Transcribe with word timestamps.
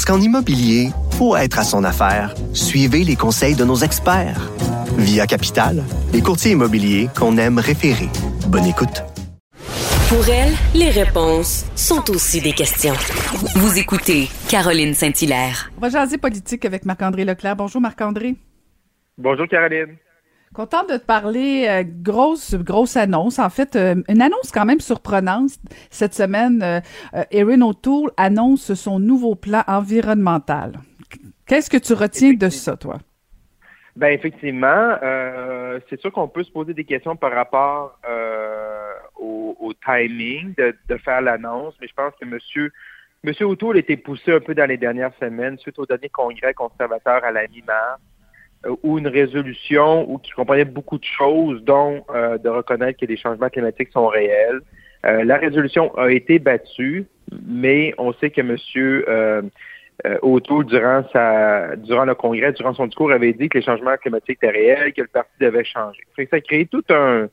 Parce 0.00 0.16
qu'en 0.16 0.24
immobilier, 0.24 0.88
pour 1.18 1.36
être 1.36 1.58
à 1.58 1.62
son 1.62 1.84
affaire, 1.84 2.34
suivez 2.54 3.04
les 3.04 3.16
conseils 3.16 3.54
de 3.54 3.66
nos 3.66 3.76
experts. 3.76 4.50
Via 4.96 5.26
Capital, 5.26 5.84
les 6.14 6.22
courtiers 6.22 6.52
immobiliers 6.52 7.10
qu'on 7.14 7.36
aime 7.36 7.58
référer. 7.58 8.08
Bonne 8.48 8.64
écoute. 8.64 9.04
Pour 10.08 10.26
elle, 10.30 10.54
les 10.74 10.88
réponses 10.88 11.66
sont 11.76 12.10
aussi 12.10 12.40
des 12.40 12.52
questions. 12.52 12.94
Vous 13.56 13.78
écoutez 13.78 14.30
Caroline 14.48 14.94
Saint-Hilaire. 14.94 15.70
On 15.76 15.82
va 15.82 15.90
jaser 15.90 16.16
politique 16.16 16.64
avec 16.64 16.86
Marc-André 16.86 17.26
Leclerc. 17.26 17.56
Bonjour 17.56 17.82
Marc-André. 17.82 18.36
Bonjour 19.18 19.46
Caroline. 19.48 19.98
Content 20.52 20.82
de 20.82 20.96
te 20.96 21.06
parler. 21.06 21.66
Euh, 21.68 21.84
grosse, 21.86 22.56
grosse 22.56 22.96
annonce. 22.96 23.38
En 23.38 23.50
fait, 23.50 23.76
euh, 23.76 23.94
une 24.08 24.20
annonce 24.20 24.50
quand 24.52 24.64
même 24.64 24.80
surprenante. 24.80 25.50
Cette 25.90 26.12
semaine, 26.12 26.60
euh, 26.64 26.80
Erin 27.30 27.62
O'Toole 27.62 28.10
annonce 28.16 28.74
son 28.74 28.98
nouveau 28.98 29.36
plan 29.36 29.62
environnemental. 29.68 30.72
Qu'est-ce 31.46 31.70
que 31.70 31.76
tu 31.76 31.92
retiens 31.92 32.32
de 32.32 32.48
ça, 32.48 32.76
toi? 32.76 32.98
Ben 33.94 34.08
effectivement, 34.12 34.96
c'est 35.88 36.00
sûr 36.00 36.12
qu'on 36.12 36.28
peut 36.28 36.44
se 36.44 36.50
poser 36.50 36.74
des 36.74 36.84
questions 36.84 37.16
par 37.16 37.32
rapport 37.32 37.98
au, 39.18 39.72
timing 39.84 40.54
de, 40.54 40.96
faire 40.96 41.20
l'annonce, 41.20 41.74
mais 41.80 41.88
je 41.88 41.94
pense 41.94 42.12
que 42.20 42.24
Monsieur 42.24 42.72
Monsieur 43.24 43.46
O'Toole 43.46 43.78
été 43.78 43.96
poussé 43.96 44.32
un 44.32 44.40
peu 44.40 44.54
dans 44.54 44.66
les 44.66 44.76
dernières 44.76 45.12
semaines 45.18 45.58
suite 45.58 45.78
au 45.78 45.86
dernier 45.86 46.08
congrès 46.08 46.54
conservateur 46.54 47.22
à 47.24 47.30
la 47.30 47.46
mi-mars, 47.48 48.00
euh, 48.66 48.76
où 48.82 48.98
une 48.98 49.08
résolution 49.08 50.10
où 50.10 50.18
qui 50.18 50.32
comprenait 50.32 50.64
beaucoup 50.64 50.98
de 50.98 51.04
choses, 51.04 51.62
dont 51.64 52.04
euh, 52.14 52.38
de 52.38 52.48
reconnaître 52.48 52.98
que 53.00 53.06
les 53.06 53.16
changements 53.16 53.48
climatiques 53.48 53.90
sont 53.92 54.08
réels. 54.08 54.60
Euh, 55.06 55.24
la 55.24 55.38
résolution 55.38 55.96
a 55.96 56.10
été 56.10 56.38
battue, 56.38 57.06
mais 57.46 57.94
on 57.96 58.12
sait 58.14 58.30
que 58.30 58.42
Monsieur 58.42 59.08
euh, 59.08 59.42
euh, 60.06 60.18
O'Toole, 60.22 60.66
durant 60.66 61.04
sa 61.12 61.76
durant 61.76 62.04
le 62.04 62.14
congrès, 62.14 62.52
durant 62.52 62.74
son 62.74 62.86
discours, 62.86 63.12
avait 63.12 63.32
dit 63.32 63.48
que 63.48 63.58
les 63.58 63.64
changements 63.64 63.96
climatiques 63.96 64.38
étaient 64.42 64.50
réels, 64.50 64.92
que 64.92 65.02
le 65.02 65.08
parti 65.08 65.30
devait 65.40 65.64
changer. 65.64 66.00
Ça 66.16 66.36
a 66.36 66.40
créé 66.40 66.66
tout 66.66 66.84
un 66.90 67.28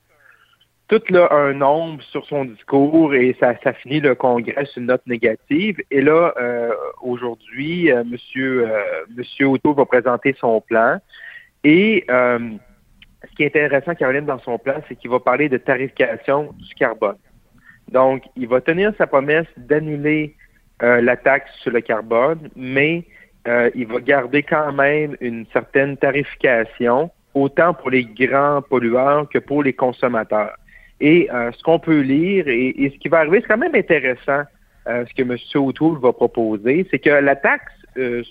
tout 0.87 1.01
là 1.09 1.27
un 1.31 1.53
nombre 1.53 2.01
sur 2.03 2.25
son 2.25 2.45
discours 2.45 3.13
et 3.13 3.35
ça, 3.39 3.55
ça 3.63 3.73
finit 3.73 3.99
le 3.99 4.15
congrès 4.15 4.65
sur 4.65 4.81
une 4.81 4.87
note 4.87 5.05
négative. 5.05 5.77
Et 5.91 6.01
là, 6.01 6.33
euh, 6.39 6.73
aujourd'hui, 7.01 7.91
euh, 7.91 8.03
Monsieur 8.05 8.67
euh, 8.67 9.05
Monsieur 9.15 9.49
va 9.63 9.85
présenter 9.85 10.35
son 10.39 10.61
plan. 10.61 10.99
Et 11.63 12.05
euh, 12.09 12.39
ce 13.29 13.35
qui 13.35 13.43
est 13.43 13.47
intéressant, 13.47 13.95
Caroline, 13.95 14.25
dans 14.25 14.39
son 14.39 14.57
plan, 14.57 14.75
c'est 14.87 14.95
qu'il 14.95 15.09
va 15.09 15.19
parler 15.19 15.49
de 15.49 15.57
tarification 15.57 16.53
du 16.57 16.73
carbone. 16.75 17.17
Donc, 17.91 18.23
il 18.35 18.47
va 18.47 18.61
tenir 18.61 18.93
sa 18.97 19.07
promesse 19.07 19.47
d'annuler 19.57 20.35
euh, 20.83 21.01
la 21.01 21.17
taxe 21.17 21.51
sur 21.61 21.71
le 21.71 21.81
carbone, 21.81 22.49
mais 22.55 23.05
euh, 23.47 23.69
il 23.75 23.87
va 23.87 23.99
garder 23.99 24.43
quand 24.43 24.71
même 24.73 25.15
une 25.21 25.45
certaine 25.51 25.97
tarification, 25.97 27.09
autant 27.33 27.73
pour 27.73 27.89
les 27.89 28.05
grands 28.05 28.61
pollueurs 28.61 29.27
que 29.29 29.39
pour 29.39 29.63
les 29.63 29.73
consommateurs. 29.73 30.55
Et 30.99 31.29
euh, 31.31 31.51
ce 31.51 31.61
qu'on 31.63 31.79
peut 31.79 31.99
lire 31.99 32.47
et, 32.47 32.69
et, 32.69 32.89
ce 32.89 32.97
qui 32.97 33.07
va 33.07 33.19
arriver, 33.19 33.39
c'est 33.41 33.47
quand 33.47 33.57
même 33.57 33.75
intéressant 33.75 34.43
euh, 34.87 35.05
ce 35.05 35.13
que 35.13 35.21
M. 35.21 35.37
O'Toole 35.55 35.99
va 35.99 36.13
proposer, 36.13 36.87
c'est 36.89 36.99
que 36.99 37.09
la 37.09 37.35
taxe 37.35 37.73
euh, 37.97 38.23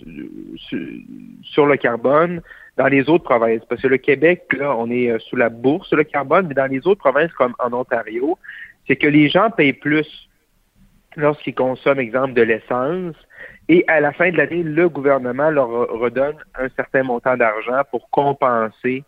sur, 1.43 1.67
le 1.67 1.77
carbone 1.77 2.41
dans 2.77 2.87
les 2.87 3.09
autres 3.11 3.25
provinces, 3.25 3.63
parce 3.69 3.83
que 3.83 3.89
le 3.89 3.99
Québec, 3.99 4.45
là, 4.57 4.75
on 4.77 4.91
est 4.91 5.11
euh, 5.11 5.19
sous 5.19 5.37
la 5.37 5.51
bourse 5.51 5.89
sur 5.89 5.97
le 5.97 6.05
carbone, 6.05 6.47
mais 6.49 6.55
dans 6.55 6.71
les 6.71 6.87
autres 6.87 7.01
provinces 7.01 7.33
comme 7.33 7.55
en 7.59 7.73
Ontario, 7.73 8.39
c'est 8.87 8.97
que 8.97 9.07
les 9.07 9.29
gens 9.29 9.51
payent 9.51 9.75
plus 9.75 10.29
lorsqu'ils 11.17 11.55
consomment, 11.55 12.01
exemple, 12.01 12.33
de 12.33 12.43
l'essence. 12.43 13.17
Et 13.69 13.85
à 13.89 14.01
la 14.01 14.13
fin 14.13 14.31
de 14.31 14.37
l'année, 14.37 14.63
le 14.63 14.89
gouvernement 14.89 15.51
leur 15.51 15.69
redonne 15.69 16.37
un 16.55 16.69
certain 16.71 17.03
montant 17.03 17.37
d'argent 17.37 17.83
pour 17.91 18.09
compenser 18.11 19.03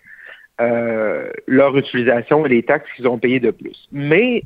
euh, 0.61 1.31
leur 1.47 1.77
utilisation 1.77 2.45
et 2.47 2.49
les 2.49 2.63
taxes 2.63 2.91
qu'ils 2.97 3.07
ont 3.07 3.19
payées 3.19 3.41
de 3.41 3.51
plus. 3.51 3.89
Mais 3.93 4.43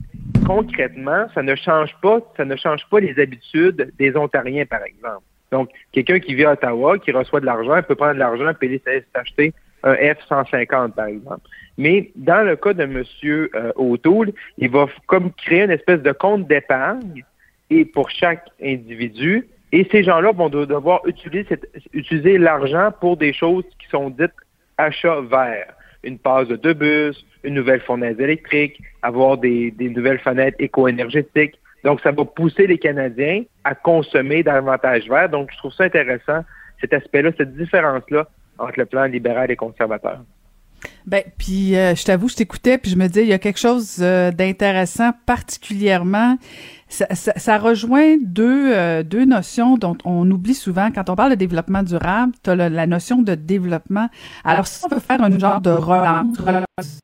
concrètement, 0.47 1.27
ça 1.35 1.43
ne 1.43 1.55
change 1.55 1.95
pas, 2.03 2.21
ça 2.37 2.45
ne 2.45 2.57
change 2.57 2.87
pas 2.91 3.01
les 3.01 3.19
habitudes 3.19 3.93
des 3.99 4.17
Ontariens, 4.17 4.67
par 4.67 4.83
exemple. 4.85 5.25
Donc, 5.51 5.71
quelqu'un 5.93 6.19
qui 6.19 6.35
vit 6.35 6.45
à 6.45 6.53
Ottawa, 6.53 6.99
qui 6.99 7.13
reçoit 7.13 7.41
de 7.41 7.47
l'argent, 7.47 7.81
peut 7.83 7.95
prendre 7.95 8.15
de 8.15 8.19
l'argent 8.19 8.53
et 8.61 8.83
s'acheter 9.15 9.53
un 9.85 9.95
F-150, 9.95 10.93
par 10.93 11.07
exemple. 11.07 11.49
Mais 11.79 12.11
dans 12.17 12.47
le 12.47 12.57
cas 12.57 12.75
de 12.75 12.83
M. 12.83 13.03
Euh, 13.25 13.73
O'Toole, 13.77 14.33
il 14.59 14.71
va 14.71 14.87
comme 15.07 15.33
créer 15.33 15.65
une 15.65 15.71
espèce 15.71 16.01
de 16.03 16.13
compte 16.13 16.47
d'épargne 16.47 17.25
et 17.71 17.85
pour 17.85 18.11
chaque 18.11 18.47
individu. 18.63 19.49
Et 19.73 19.89
ces 19.91 20.05
gens-là 20.05 20.33
vont 20.33 20.51
devoir 20.51 21.01
utiliser, 21.07 22.39
l'argent 22.39 22.91
pour 23.01 23.17
des 23.17 23.33
choses 23.33 23.65
qui 23.79 23.89
sont 23.89 24.11
dites 24.11 24.33
achats 24.77 25.23
verts. 25.23 25.73
Une 26.05 26.19
passe 26.19 26.49
de 26.49 26.57
deux 26.57 26.75
bus, 26.75 27.25
une 27.45 27.55
nouvelle 27.55 27.81
fournaise 27.81 28.19
électrique, 28.19 28.81
avoir 29.03 29.39
des, 29.39 29.75
nouvelles 29.79 30.19
fenêtres 30.19 30.57
éco-énergétiques. 30.59 31.59
Donc, 31.85 32.01
ça 32.01 32.13
va 32.13 32.25
pousser 32.25 32.67
les 32.67 32.79
Canadiens 32.79 33.43
à 33.65 33.75
consommer 33.75 34.43
davantage 34.43 35.09
vert. 35.09 35.29
Donc, 35.29 35.51
je 35.53 35.59
trouve 35.59 35.73
ça 35.73 35.85
intéressant, 35.85 36.45
cet 36.81 36.93
aspect-là, 36.93 37.31
cette 37.37 37.57
différence-là 37.57 38.29
entre 38.59 38.79
le 38.79 38.87
plan 38.87 39.05
libéral 39.05 39.51
et 39.51 39.57
conservateur. 39.57 40.21
Ben, 41.07 41.23
puis 41.39 41.77
euh, 41.77 41.95
je 41.95 42.05
t'avoue, 42.05 42.29
je 42.29 42.37
t'écoutais, 42.37 42.79
puis 42.79 42.91
je 42.91 42.97
me 42.97 43.07
disais, 43.07 43.23
il 43.23 43.29
y 43.29 43.33
a 43.33 43.39
quelque 43.39 43.59
chose 43.59 43.99
euh, 44.01 44.31
d'intéressant, 44.31 45.11
particulièrement. 45.27 46.37
Ça, 46.93 47.07
ça, 47.15 47.33
ça 47.37 47.59
rejoint 47.59 48.19
deux, 48.21 48.73
euh, 48.75 49.03
deux 49.03 49.25
notions 49.25 49.79
dont 49.79 49.97
on 50.05 50.31
oublie 50.31 50.55
souvent. 50.55 50.91
Quand 50.91 51.09
on 51.09 51.17
parle 51.17 51.31
de 51.31 51.37
développement 51.37 51.83
durable, 51.83 52.35
tu 52.43 52.51
as 52.51 52.55
la, 52.55 52.69
la, 52.69 52.87
notion 52.87 53.23
de 53.23 53.35
développement. 53.35 54.11
Alors, 54.45 54.67
si 54.67 54.85
on 54.85 54.95
veut 54.95 55.01
faire 55.01 55.23
un 55.23 55.39
genre 55.39 55.63
de 55.63 55.71
relance, 55.71 57.01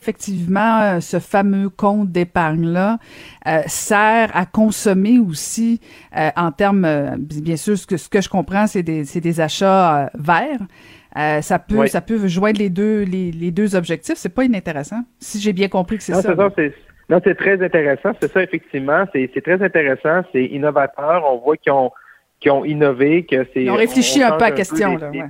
effectivement, 0.00 0.80
euh, 0.80 1.00
ce 1.00 1.18
fameux 1.18 1.68
compte 1.68 2.10
d'épargne-là 2.10 2.98
euh, 3.46 3.62
sert 3.66 4.30
à 4.34 4.46
consommer 4.46 5.18
aussi 5.18 5.80
euh, 6.16 6.30
en 6.36 6.52
termes, 6.52 6.84
euh, 6.84 7.16
bien 7.18 7.56
sûr, 7.56 7.76
ce 7.76 7.86
que, 7.86 7.96
ce 7.96 8.08
que 8.08 8.20
je 8.20 8.28
comprends, 8.28 8.66
c'est 8.66 8.82
des, 8.82 9.04
des 9.04 9.40
achats 9.40 10.04
euh, 10.04 10.06
verts. 10.14 11.42
ça 11.42 11.58
peut 11.58 11.80
oui. 11.80 11.88
ça 11.88 12.00
peut 12.00 12.26
joindre 12.28 12.58
les 12.58 12.70
deux 12.70 13.02
les, 13.02 13.30
les 13.30 13.50
deux 13.50 13.74
objectifs. 13.74 14.16
C'est 14.16 14.30
pas 14.30 14.44
inintéressant, 14.44 15.02
si 15.18 15.40
j'ai 15.40 15.52
bien 15.52 15.68
compris 15.68 15.98
que 15.98 16.02
c'est 16.02 16.14
ça. 16.14 16.22
ça 16.22 16.48
c'est, 16.56 16.74
non, 17.10 17.20
c'est 17.24 17.34
très 17.34 17.60
intéressant. 17.60 18.12
C'est 18.20 18.30
ça, 18.30 18.42
effectivement. 18.42 19.04
C'est, 19.12 19.28
très 19.42 19.60
intéressant. 19.60 20.22
C'est 20.32 20.44
innovateur. 20.44 21.24
On 21.28 21.38
voit 21.38 21.56
qu'ils 21.56 21.72
ont, 21.72 21.90
qu'ils 22.38 22.52
ont 22.52 22.64
innové, 22.64 23.24
que 23.24 23.44
c'est... 23.52 23.64
Ils 23.64 23.70
ont 23.70 23.74
réfléchi 23.74 24.22
on, 24.22 24.28
on 24.28 24.32
un 24.34 24.36
peu 24.38 24.44
à 24.44 24.50
la 24.50 24.54
question, 24.54 24.96
là, 24.96 25.10
ouais. 25.10 25.24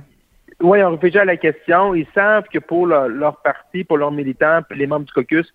Oui, 0.61 0.77
ils 0.77 0.83
ont 0.83 0.91
réfléchi 0.91 1.17
à 1.17 1.25
la 1.25 1.37
question. 1.37 1.95
Ils 1.95 2.05
savent 2.13 2.47
que 2.53 2.59
pour 2.59 2.85
leur, 2.85 3.07
leur 3.07 3.37
parti, 3.37 3.83
pour 3.83 3.97
leurs 3.97 4.11
militants, 4.11 4.59
les 4.69 4.85
membres 4.85 5.07
du 5.07 5.11
caucus, 5.11 5.51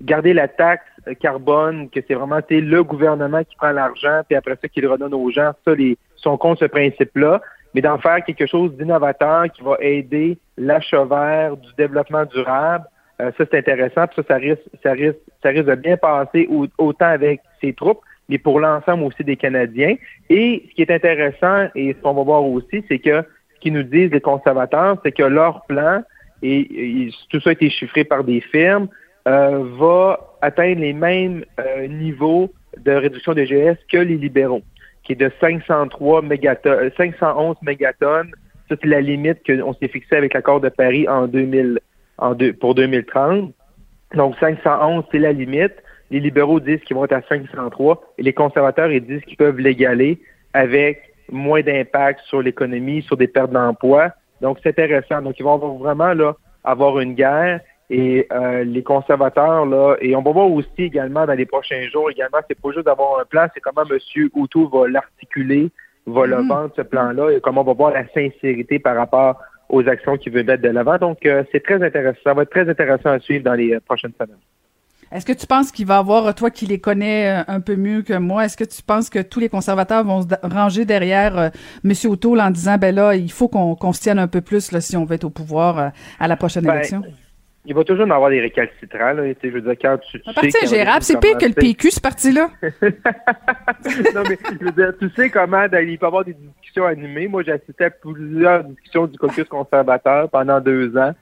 garder 0.00 0.34
la 0.34 0.48
taxe 0.48 0.84
carbone, 1.20 1.88
que 1.90 2.00
c'est 2.06 2.14
vraiment 2.14 2.40
le 2.48 2.82
gouvernement 2.82 3.44
qui 3.44 3.54
prend 3.54 3.70
l'argent, 3.70 4.22
puis 4.26 4.36
après 4.36 4.58
ça, 4.60 4.68
qu'il 4.68 4.82
le 4.82 4.90
redonne 4.90 5.14
aux 5.14 5.30
gens, 5.30 5.52
ça, 5.64 5.76
les, 5.76 5.96
sont 6.16 6.36
contre 6.36 6.60
ce 6.60 6.64
principe-là, 6.64 7.40
mais 7.72 7.82
d'en 7.82 7.98
faire 7.98 8.24
quelque 8.24 8.46
chose 8.46 8.76
d'innovateur 8.76 9.44
qui 9.52 9.62
va 9.62 9.76
aider 9.78 10.38
l'achat 10.56 11.04
vert, 11.04 11.56
du 11.56 11.68
développement 11.76 12.24
durable. 12.24 12.84
Euh, 13.20 13.32
ça, 13.36 13.44
c'est 13.50 13.58
intéressant, 13.58 14.06
puis 14.06 14.16
ça, 14.16 14.22
ça 14.28 14.36
risque, 14.36 14.62
ça 14.82 14.92
risque, 14.92 15.18
ça 15.42 15.48
risque 15.48 15.66
de 15.66 15.74
bien 15.74 15.96
passer 15.96 16.46
au, 16.50 16.66
autant 16.78 17.06
avec 17.06 17.40
ses 17.60 17.72
troupes, 17.72 18.00
mais 18.28 18.38
pour 18.38 18.60
l'ensemble 18.60 19.04
aussi 19.04 19.24
des 19.24 19.36
Canadiens. 19.36 19.96
Et 20.30 20.64
ce 20.68 20.74
qui 20.74 20.82
est 20.82 20.90
intéressant, 20.90 21.68
et 21.74 21.94
ce 21.94 22.02
qu'on 22.02 22.14
va 22.14 22.22
voir 22.22 22.44
aussi, 22.44 22.84
c'est 22.88 22.98
que 22.98 23.22
ce 23.54 23.60
qu'ils 23.60 23.72
nous 23.72 23.82
disent 23.82 24.12
les 24.12 24.20
conservateurs, 24.20 24.98
c'est 25.04 25.12
que 25.12 25.24
leur 25.24 25.64
plan, 25.66 26.02
et, 26.42 26.60
et, 26.60 27.10
tout 27.30 27.40
ça 27.40 27.50
a 27.50 27.52
été 27.54 27.68
chiffré 27.70 28.04
par 28.04 28.22
des 28.22 28.40
firmes, 28.40 28.88
euh, 29.26 29.64
va 29.78 30.20
atteindre 30.40 30.80
les 30.80 30.92
mêmes 30.92 31.44
euh, 31.60 31.86
niveaux 31.88 32.50
de 32.78 32.92
réduction 32.92 33.34
de 33.34 33.42
GS 33.42 33.76
que 33.90 33.98
les 33.98 34.16
libéraux, 34.16 34.62
qui 35.02 35.12
est 35.12 35.16
de 35.16 35.30
503 35.40 36.22
mégatonnes, 36.22 36.90
511 36.96 37.56
mégatonnes. 37.62 38.30
Ça, 38.68 38.76
c'est 38.80 38.86
la 38.86 39.00
limite 39.00 39.38
qu'on 39.44 39.74
s'est 39.74 39.88
fixée 39.88 40.16
avec 40.16 40.34
l'accord 40.34 40.60
de 40.60 40.68
Paris 40.68 41.08
en 41.08 41.26
2000, 41.26 41.80
en 42.18 42.34
deux, 42.34 42.52
pour 42.52 42.74
2030. 42.74 43.52
Donc, 44.14 44.36
511, 44.40 45.04
c'est 45.10 45.18
la 45.18 45.32
limite. 45.32 45.74
Les 46.10 46.20
libéraux 46.20 46.60
disent 46.60 46.80
qu'ils 46.80 46.96
vont 46.96 47.04
être 47.04 47.12
à 47.12 47.22
503 47.28 48.14
et 48.18 48.22
les 48.22 48.32
conservateurs, 48.32 48.90
ils 48.90 49.04
disent 49.04 49.22
qu'ils 49.22 49.36
peuvent 49.36 49.58
l'égaler 49.58 50.20
avec 50.54 51.02
moins 51.30 51.60
d'impact 51.60 52.20
sur 52.26 52.40
l'économie, 52.40 53.02
sur 53.02 53.16
des 53.16 53.28
pertes 53.28 53.52
d'emploi. 53.52 54.10
Donc, 54.40 54.58
c'est 54.62 54.70
intéressant. 54.70 55.20
Donc, 55.20 55.38
ils 55.38 55.44
vont 55.44 55.58
vraiment 55.76 56.14
là, 56.14 56.34
avoir 56.64 56.98
une 57.00 57.14
guerre 57.14 57.60
et 57.90 58.26
euh, 58.32 58.64
les 58.64 58.82
conservateurs, 58.82 59.64
là, 59.64 59.96
et 60.00 60.14
on 60.14 60.22
va 60.22 60.30
voir 60.30 60.50
aussi 60.50 60.68
également 60.78 61.24
dans 61.24 61.32
les 61.32 61.46
prochains 61.46 61.88
jours, 61.90 62.10
également, 62.10 62.38
c'est 62.46 62.60
pas 62.60 62.70
juste 62.70 62.84
d'avoir 62.84 63.18
un 63.20 63.24
plan, 63.24 63.46
c'est 63.54 63.60
comment 63.60 63.82
M. 63.90 64.28
Outou 64.34 64.68
va 64.68 64.88
l'articuler, 64.88 65.70
va 66.06 66.26
le 66.26 66.42
Mhm. 66.42 66.48
vendre, 66.48 66.72
ce 66.76 66.82
plan-là, 66.82 67.30
et 67.30 67.40
comment 67.40 67.62
on 67.62 67.64
va 67.64 67.72
voir 67.72 67.92
la 67.92 68.06
sincérité 68.08 68.78
par 68.78 68.96
rapport 68.96 69.40
aux 69.68 69.86
actions 69.88 70.16
qu'il 70.16 70.32
veut 70.32 70.42
mettre 70.42 70.62
de 70.62 70.68
l'avant. 70.68 70.98
Donc, 70.98 71.26
euh, 71.26 71.44
c'est 71.52 71.62
très 71.62 71.82
intéressant. 71.82 72.18
Ça 72.24 72.34
va 72.34 72.42
être 72.42 72.50
très 72.50 72.68
intéressant 72.68 73.10
à 73.10 73.20
suivre 73.20 73.44
dans 73.44 73.54
les 73.54 73.74
euh, 73.74 73.80
prochaines 73.80 74.12
semaines. 74.18 74.36
Est-ce 75.10 75.24
que 75.24 75.32
tu 75.32 75.46
penses 75.46 75.72
qu'il 75.72 75.86
va 75.86 75.98
avoir, 75.98 76.34
toi 76.34 76.50
qui 76.50 76.66
les 76.66 76.80
connais 76.80 77.40
euh, 77.40 77.44
un 77.48 77.60
peu 77.60 77.76
mieux 77.76 78.02
que 78.02 78.12
moi, 78.12 78.44
est-ce 78.44 78.56
que 78.56 78.64
tu 78.64 78.82
penses 78.82 79.08
que 79.08 79.20
tous 79.20 79.40
les 79.40 79.48
conservateurs 79.48 80.04
vont 80.04 80.22
se 80.22 80.28
ranger 80.42 80.84
derrière 80.84 81.38
euh, 81.38 81.48
M. 81.84 81.92
O'Toole 82.04 82.40
en 82.40 82.50
disant, 82.50 82.76
ben 82.76 82.94
là, 82.94 83.14
il 83.14 83.32
faut 83.32 83.48
qu'on 83.48 83.92
se 83.92 84.00
tienne 84.00 84.18
un 84.18 84.28
peu 84.28 84.42
plus 84.42 84.70
là, 84.70 84.80
si 84.80 84.96
on 84.96 85.04
veut 85.04 85.14
être 85.14 85.24
au 85.24 85.30
pouvoir 85.30 85.92
à 86.18 86.28
la 86.28 86.36
prochaine 86.36 86.64
Ben, 86.64 86.74
élection? 86.74 87.02
Il 87.68 87.74
va 87.74 87.84
toujours 87.84 88.06
en 88.06 88.10
avoir 88.10 88.30
des 88.30 88.40
récalcitrants. 88.40 89.12
Là. 89.12 89.24
Je 89.42 89.48
veux 89.48 89.60
dire, 89.60 89.74
quand 89.80 89.98
tu, 90.10 90.18
parti 90.20 90.56
ingérable, 90.62 91.02
c'est 91.02 91.20
pire 91.20 91.36
que 91.36 91.44
le 91.44 91.52
PQ, 91.52 91.90
ce 91.90 92.00
parti-là. 92.00 92.48
non, 92.62 94.22
mais 94.26 94.38
je 94.58 94.64
veux 94.64 94.72
dire, 94.72 94.94
tu 94.98 95.10
sais 95.10 95.28
comment 95.28 95.64
il 95.64 95.70
peut 95.70 95.84
y 95.84 96.06
avoir 96.06 96.24
des 96.24 96.32
discussions 96.32 96.86
animées. 96.86 97.28
Moi, 97.28 97.42
j'ai 97.42 97.52
assisté 97.52 97.84
à 97.84 97.90
plusieurs 97.90 98.64
discussions 98.64 99.06
du 99.06 99.18
caucus 99.18 99.46
conservateur 99.48 100.30
pendant 100.30 100.60
deux 100.60 100.96
ans. 100.96 101.12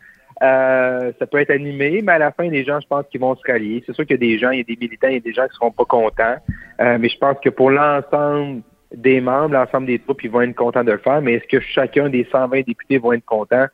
Euh, 0.43 1.13
ça 1.19 1.27
peut 1.27 1.39
être 1.39 1.51
animé, 1.51 2.01
mais 2.01 2.13
à 2.13 2.19
la 2.19 2.31
fin, 2.31 2.49
les 2.49 2.65
gens, 2.65 2.79
je 2.81 2.87
pense 2.87 3.07
qu'ils 3.11 3.21
vont 3.21 3.35
se 3.35 3.43
rallier. 3.51 3.83
C'est 3.85 3.95
sûr 3.95 4.07
qu'il 4.07 4.15
y 4.15 4.23
a 4.23 4.33
des 4.33 4.39
gens, 4.39 4.51
il 4.51 4.59
y 4.59 4.61
a 4.61 4.65
des 4.65 4.77
militants, 4.77 5.09
il 5.09 5.15
y 5.15 5.17
a 5.17 5.21
des 5.21 5.33
gens 5.33 5.49
qui 5.49 5.55
seront 5.55 5.73
pas 5.73 5.85
contents. 5.85 6.37
Euh, 6.81 6.99
mais 7.01 7.09
je 7.09 7.19
pense 7.19 7.39
que 7.43 7.49
pour 7.49 7.71
l'ensemble 7.71 8.63
des 8.95 9.21
membres, 9.21 9.55
l'ensemble 9.55 9.87
des 9.87 9.99
troupes, 9.99 10.23
ils 10.23 10.31
vont 10.31 10.43
être 10.43 10.55
contents 10.55 10.85
de 10.85 10.93
le 10.93 10.99
faire. 10.99 11.21
Mais 11.23 11.35
est-ce 11.35 11.49
que 11.49 11.61
chacun 11.61 12.09
des 12.09 12.25
120 12.31 12.67
députés 12.67 12.99
vont 12.99 13.15
être 13.15 13.25
contents? 13.25 13.67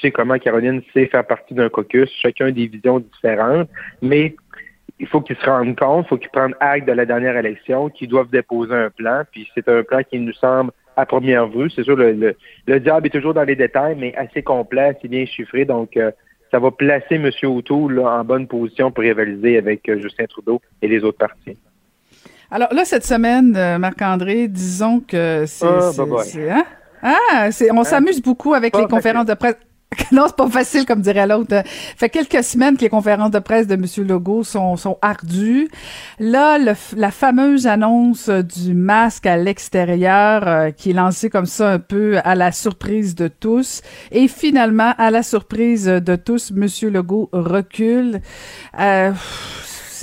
Sais 0.00 0.10
comment 0.10 0.38
Caroline 0.38 0.82
sait 0.94 1.06
faire 1.06 1.26
partie 1.26 1.54
d'un 1.54 1.68
caucus, 1.68 2.10
chacun 2.22 2.46
a 2.46 2.50
des 2.50 2.66
visions 2.66 3.00
différentes, 3.00 3.68
mais 4.00 4.34
il 4.98 5.06
faut 5.06 5.20
qu'ils 5.20 5.36
se 5.36 5.44
rendent 5.46 5.76
compte, 5.78 6.06
il 6.06 6.08
faut 6.08 6.16
qu'ils 6.18 6.30
prennent 6.30 6.54
acte 6.60 6.86
de 6.86 6.92
la 6.92 7.04
dernière 7.06 7.36
élection, 7.36 7.88
qu'ils 7.90 8.08
doivent 8.08 8.30
déposer 8.30 8.74
un 8.74 8.90
plan, 8.90 9.22
puis 9.30 9.48
c'est 9.54 9.68
un 9.68 9.82
plan 9.82 10.00
qui 10.02 10.18
nous 10.18 10.32
semble 10.32 10.70
à 10.96 11.06
première 11.06 11.46
vue. 11.48 11.70
C'est 11.70 11.84
sûr, 11.84 11.96
le, 11.96 12.12
le, 12.12 12.36
le 12.66 12.80
diable 12.80 13.06
est 13.06 13.10
toujours 13.10 13.34
dans 13.34 13.44
les 13.44 13.56
détails, 13.56 13.96
mais 13.98 14.14
assez 14.16 14.42
complet, 14.42 14.94
assez 14.96 15.08
bien 15.08 15.24
chiffré, 15.26 15.64
donc 15.64 15.96
euh, 15.96 16.10
ça 16.50 16.58
va 16.58 16.70
placer 16.70 17.14
M. 17.16 17.30
O'Toole 17.44 18.00
en 18.00 18.24
bonne 18.24 18.46
position 18.46 18.90
pour 18.90 19.02
rivaliser 19.02 19.56
avec 19.58 19.88
euh, 19.88 20.00
Justin 20.00 20.26
Trudeau 20.26 20.60
et 20.82 20.88
les 20.88 21.02
autres 21.04 21.18
partis. 21.18 21.56
Alors 22.50 22.72
là, 22.74 22.84
cette 22.84 23.04
semaine, 23.04 23.54
euh, 23.56 23.78
Marc-André, 23.78 24.48
disons 24.48 25.00
que 25.00 25.44
c'est... 25.46 25.66
Ah, 25.66 25.90
bye. 25.96 26.24
c'est- 26.24 26.50
hein? 26.50 26.64
Ah, 27.02 27.48
on 27.72 27.84
s'amuse 27.84 28.20
beaucoup 28.20 28.52
avec 28.52 28.72
Pas 28.72 28.80
les 28.80 28.86
conférences 28.86 29.24
de 29.24 29.34
presse. 29.34 29.56
Non, 30.12 30.24
c'est 30.26 30.36
pas 30.36 30.48
facile, 30.48 30.86
comme 30.86 31.00
dirait 31.00 31.26
l'autre. 31.26 31.62
Fait 31.96 32.08
quelques 32.08 32.44
semaines 32.44 32.76
que 32.76 32.82
les 32.82 32.88
conférences 32.88 33.30
de 33.30 33.38
presse 33.38 33.66
de 33.66 33.74
M. 33.74 33.84
Legault 34.06 34.44
sont, 34.44 34.76
sont 34.76 34.98
ardues. 35.02 35.68
Là, 36.18 36.58
le 36.58 36.74
la 36.96 37.10
fameuse 37.10 37.66
annonce 37.66 38.28
du 38.28 38.74
masque 38.74 39.26
à 39.26 39.36
l'extérieur, 39.36 40.46
euh, 40.46 40.70
qui 40.70 40.90
est 40.90 40.94
lancée 40.94 41.30
comme 41.30 41.46
ça 41.46 41.72
un 41.72 41.78
peu 41.78 42.18
à 42.24 42.34
la 42.34 42.52
surprise 42.52 43.14
de 43.14 43.28
tous. 43.28 43.82
Et 44.12 44.28
finalement, 44.28 44.94
à 44.98 45.10
la 45.10 45.22
surprise 45.22 45.86
de 45.86 46.16
tous, 46.16 46.52
M. 46.52 46.66
Legault 46.92 47.28
recule. 47.32 48.20
Euh, 48.78 49.12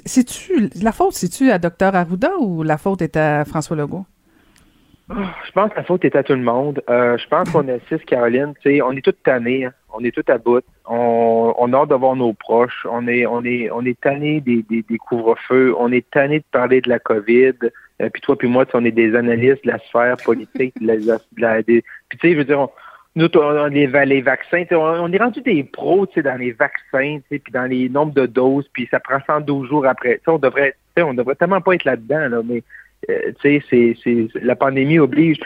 c'est-tu, 0.05 0.69
la 0.81 0.91
faute, 0.91 1.13
c'est-tu 1.13 1.51
à 1.51 1.59
Dr. 1.59 1.95
Arruda 1.95 2.31
ou 2.39 2.63
la 2.63 2.77
faute 2.77 3.01
est 3.01 3.17
à 3.17 3.45
François 3.45 3.75
Legault? 3.75 4.05
Je 5.09 5.51
pense 5.53 5.71
que 5.71 5.77
la 5.77 5.83
faute 5.83 6.03
est 6.03 6.15
à 6.17 6.23
tout 6.23 6.33
le 6.33 6.41
monde. 6.41 6.81
Euh, 6.89 7.17
je 7.17 7.27
pense 7.27 7.49
qu'on 7.49 7.67
assiste, 7.69 8.03
Caroline, 8.05 8.53
on 8.83 8.91
est 8.95 9.01
tous 9.01 9.15
tannés, 9.23 9.65
hein. 9.65 9.73
on 9.93 10.03
est 10.03 10.11
tous 10.11 10.29
à 10.29 10.37
bout. 10.37 10.63
On, 10.85 11.53
on 11.57 11.71
a 11.73 11.77
hâte 11.77 11.89
de 11.89 11.95
voir 11.95 12.15
nos 12.17 12.33
proches. 12.33 12.85
On 12.89 13.07
est, 13.07 13.25
on 13.25 13.43
est, 13.45 13.71
on 13.71 13.85
est 13.85 13.99
tannés 14.01 14.41
des, 14.41 14.63
des, 14.63 14.83
des 14.83 14.97
couvre-feux. 14.97 15.73
On 15.77 15.91
est 15.93 16.09
tannés 16.11 16.39
de 16.39 16.45
parler 16.51 16.81
de 16.81 16.89
la 16.89 16.99
COVID. 16.99 17.53
Euh, 18.01 18.09
puis 18.11 18.21
toi, 18.21 18.37
puis 18.37 18.49
moi, 18.49 18.65
on 18.73 18.83
est 18.83 18.91
des 18.91 19.15
analystes 19.15 19.63
de 19.63 19.71
la 19.71 19.79
sphère 19.79 20.17
politique, 20.17 20.73
de 20.81 20.87
la, 20.87 20.95
de 20.97 21.19
la- 21.37 21.61
des- 21.63 21.83
puis 22.09 22.17
tu 22.19 22.27
sais, 22.27 22.33
je 22.33 22.37
veux 22.39 22.45
dire, 22.45 22.59
on, 22.59 22.69
nous, 23.15 23.27
on, 23.35 23.65
les, 23.67 23.87
les 23.87 24.21
vaccins, 24.21 24.63
on, 24.71 24.75
on 24.75 25.11
est 25.11 25.17
rendu 25.17 25.41
des 25.41 25.63
pros, 25.63 26.05
dans 26.17 26.37
les 26.37 26.51
vaccins, 26.51 27.19
puis 27.29 27.41
dans 27.51 27.63
les 27.67 27.87
nombres 27.89 28.13
de 28.13 28.25
doses, 28.25 28.67
puis 28.73 28.87
ça 28.91 28.99
prend 28.99 29.19
112 29.25 29.69
jours 29.69 29.87
après. 29.87 30.15
Tu 30.17 30.23
sais, 30.25 30.31
on 30.31 30.37
devrait, 30.37 30.75
on 30.97 31.13
devrait 31.13 31.35
tellement 31.35 31.61
pas 31.61 31.73
être 31.75 31.85
là-dedans, 31.85 32.27
là, 32.29 32.41
mais 32.43 32.61
euh, 33.09 33.31
tu 33.41 33.61
sais, 33.69 33.95
c'est, 34.03 34.27
la 34.41 34.55
pandémie 34.55 34.99
oblige. 34.99 35.39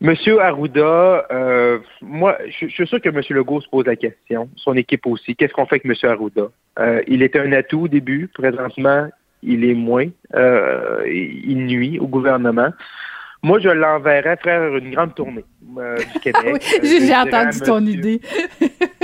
Monsieur 0.00 0.40
Arruda, 0.40 1.26
euh, 1.32 1.78
moi, 2.02 2.38
je, 2.46 2.66
je 2.68 2.72
suis 2.72 2.86
sûr 2.86 3.00
que 3.00 3.08
Monsieur 3.08 3.34
Legault 3.34 3.60
se 3.60 3.68
pose 3.68 3.86
la 3.86 3.96
question, 3.96 4.48
son 4.54 4.74
équipe 4.76 5.06
aussi. 5.06 5.34
Qu'est-ce 5.34 5.52
qu'on 5.52 5.66
fait 5.66 5.76
avec 5.76 5.84
Monsieur 5.86 6.08
Arruda? 6.10 6.48
Euh, 6.78 7.02
Il 7.08 7.22
était 7.22 7.40
un 7.40 7.50
atout 7.52 7.80
au 7.82 7.88
début, 7.88 8.28
présentement, 8.32 9.08
il 9.42 9.64
est 9.64 9.74
moins. 9.74 10.06
Euh, 10.34 11.02
il 11.08 11.56
nuit 11.66 11.98
au 11.98 12.06
gouvernement. 12.06 12.68
Moi, 13.42 13.58
je 13.60 13.68
l'enverrais 13.68 14.36
faire 14.42 14.76
une 14.76 14.90
grande 14.92 15.14
tournée 15.16 15.44
euh, 15.78 15.96
du 15.96 16.20
Québec. 16.20 16.44
Oui, 16.82 17.00
j'ai 17.04 17.14
entendu 17.16 17.60
ton 17.60 17.80
monsieur- 17.80 17.98
idée. 17.98 18.20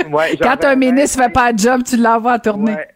Ouais, 0.09 0.37
Quand 0.41 0.63
un 0.63 0.75
ministre 0.75 1.23
fait 1.23 1.31
pas 1.31 1.51
de 1.51 1.59
job, 1.59 1.81
tu 1.85 1.97
l'envoies 1.97 2.33
à 2.33 2.39
tourner. 2.39 2.73
Ouais, 2.73 2.87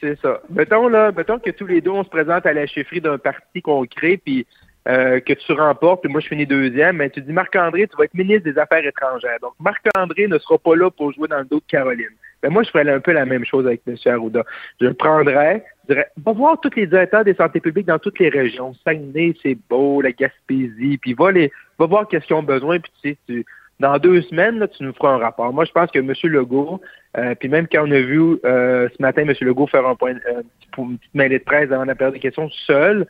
c'est 0.00 0.18
ça. 0.20 0.40
Mettons, 0.50 0.88
là, 0.88 1.12
mettons 1.12 1.38
que 1.38 1.50
tous 1.50 1.66
les 1.66 1.80
deux, 1.80 1.90
on 1.90 2.04
se 2.04 2.08
présente 2.08 2.46
à 2.46 2.52
la 2.52 2.66
chefferie 2.66 3.00
d'un 3.00 3.18
parti 3.18 3.62
qu'on 3.62 3.84
crée, 3.86 4.16
puis 4.16 4.46
euh, 4.88 5.20
que 5.20 5.32
tu 5.32 5.52
remportes, 5.52 6.02
puis 6.02 6.12
moi, 6.12 6.20
je 6.20 6.28
finis 6.28 6.46
deuxième, 6.46 6.96
mais 6.96 7.10
tu 7.10 7.20
dis, 7.22 7.32
Marc-André, 7.32 7.88
tu 7.88 7.96
vas 7.96 8.04
être 8.04 8.14
ministre 8.14 8.44
des 8.44 8.58
Affaires 8.58 8.84
étrangères. 8.86 9.38
Donc, 9.40 9.54
Marc-André 9.58 10.28
ne 10.28 10.38
sera 10.38 10.58
pas 10.58 10.76
là 10.76 10.90
pour 10.90 11.12
jouer 11.12 11.28
dans 11.28 11.38
le 11.38 11.46
dos 11.46 11.58
de 11.58 11.64
Caroline. 11.66 12.14
Moi, 12.50 12.62
je 12.62 12.70
ferais 12.70 12.90
un 12.90 13.00
peu 13.00 13.12
la 13.12 13.24
même 13.24 13.44
chose 13.44 13.66
avec 13.66 13.80
M. 13.86 13.96
Arruda. 14.04 14.44
Je 14.80 14.86
le 14.86 14.94
prendrais, 14.94 15.64
je 15.88 15.94
dirais, 15.94 16.08
va 16.22 16.32
voir 16.32 16.60
tous 16.60 16.74
les 16.76 16.86
directeurs 16.86 17.24
des 17.24 17.34
santé 17.34 17.60
publiques 17.60 17.86
dans 17.86 17.98
toutes 17.98 18.18
les 18.18 18.28
régions. 18.28 18.74
Saguenay, 18.84 19.34
c'est 19.42 19.56
beau, 19.70 20.02
la 20.02 20.12
Gaspésie, 20.12 20.98
puis 20.98 21.14
va, 21.14 21.32
les, 21.32 21.50
va 21.78 21.86
voir 21.86 22.06
qu'est-ce 22.06 22.26
qu'ils 22.26 22.36
ont 22.36 22.42
besoin, 22.42 22.78
puis 22.80 22.92
tu 23.02 23.10
sais, 23.10 23.18
tu, 23.26 23.46
dans 23.80 23.98
deux 23.98 24.22
semaines, 24.22 24.58
là, 24.58 24.68
tu 24.68 24.82
nous 24.82 24.92
feras 24.92 25.14
un 25.14 25.18
rapport. 25.18 25.52
Moi, 25.52 25.64
je 25.64 25.72
pense 25.72 25.90
que 25.90 25.98
M. 25.98 26.12
Legault, 26.24 26.80
euh, 27.16 27.34
puis 27.34 27.48
même 27.48 27.66
quand 27.70 27.86
on 27.86 27.90
a 27.90 28.00
vu 28.00 28.38
euh, 28.44 28.88
ce 28.96 29.02
matin 29.02 29.22
M. 29.22 29.34
Legault 29.40 29.66
faire 29.66 29.86
un 29.86 29.94
point, 29.94 30.14
euh, 30.28 30.42
pour 30.72 30.84
une 30.84 30.98
petite 30.98 31.14
mêlée 31.14 31.38
de 31.38 31.44
presse 31.44 31.70
avant 31.70 31.84
la 31.84 31.94
période 31.94 32.14
de 32.14 32.20
questions 32.20 32.50
seul, 32.66 33.06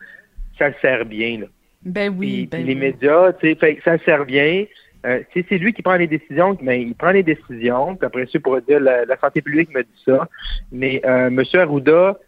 ça 0.59 0.69
le 0.69 0.75
sert 0.83 1.05
bien. 1.07 1.41
Là. 1.41 1.47
Ben 1.85 2.15
oui, 2.17 2.47
Puis, 2.47 2.47
ben 2.47 2.67
les 2.67 2.75
oui. 2.75 2.81
médias, 2.81 3.33
tu 3.35 3.49
sais, 3.49 3.55
fait 3.55 3.79
ça 3.85 3.95
le 3.95 4.01
sert 4.01 4.25
bien. 4.25 4.65
Euh, 5.07 5.21
c'est 5.35 5.59
lui 5.59 5.75
qui 5.75 5.83
prend 5.83 5.97
les 5.97 6.07
décisions, 6.07 6.57
mais 6.63 6.81
il 6.83 6.95
prend 6.95 7.11
les 7.11 7.23
décisions. 7.23 7.95
Puis 7.97 8.07
après 8.07 8.27
ça, 8.27 8.41
pourrait 8.41 8.63
dire 8.63 8.81
la, 8.81 9.05
la 9.05 9.19
santé 9.19 9.43
publique 9.43 9.75
me 9.75 9.83
dit 9.83 10.03
ça. 10.05 10.29
Mais 10.73 11.03
euh, 11.05 11.27
M. 11.27 11.43
Arruda, 11.55 12.19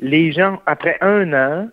les 0.00 0.32
gens, 0.32 0.60
après 0.66 0.98
un 1.00 1.32
an, 1.32 1.68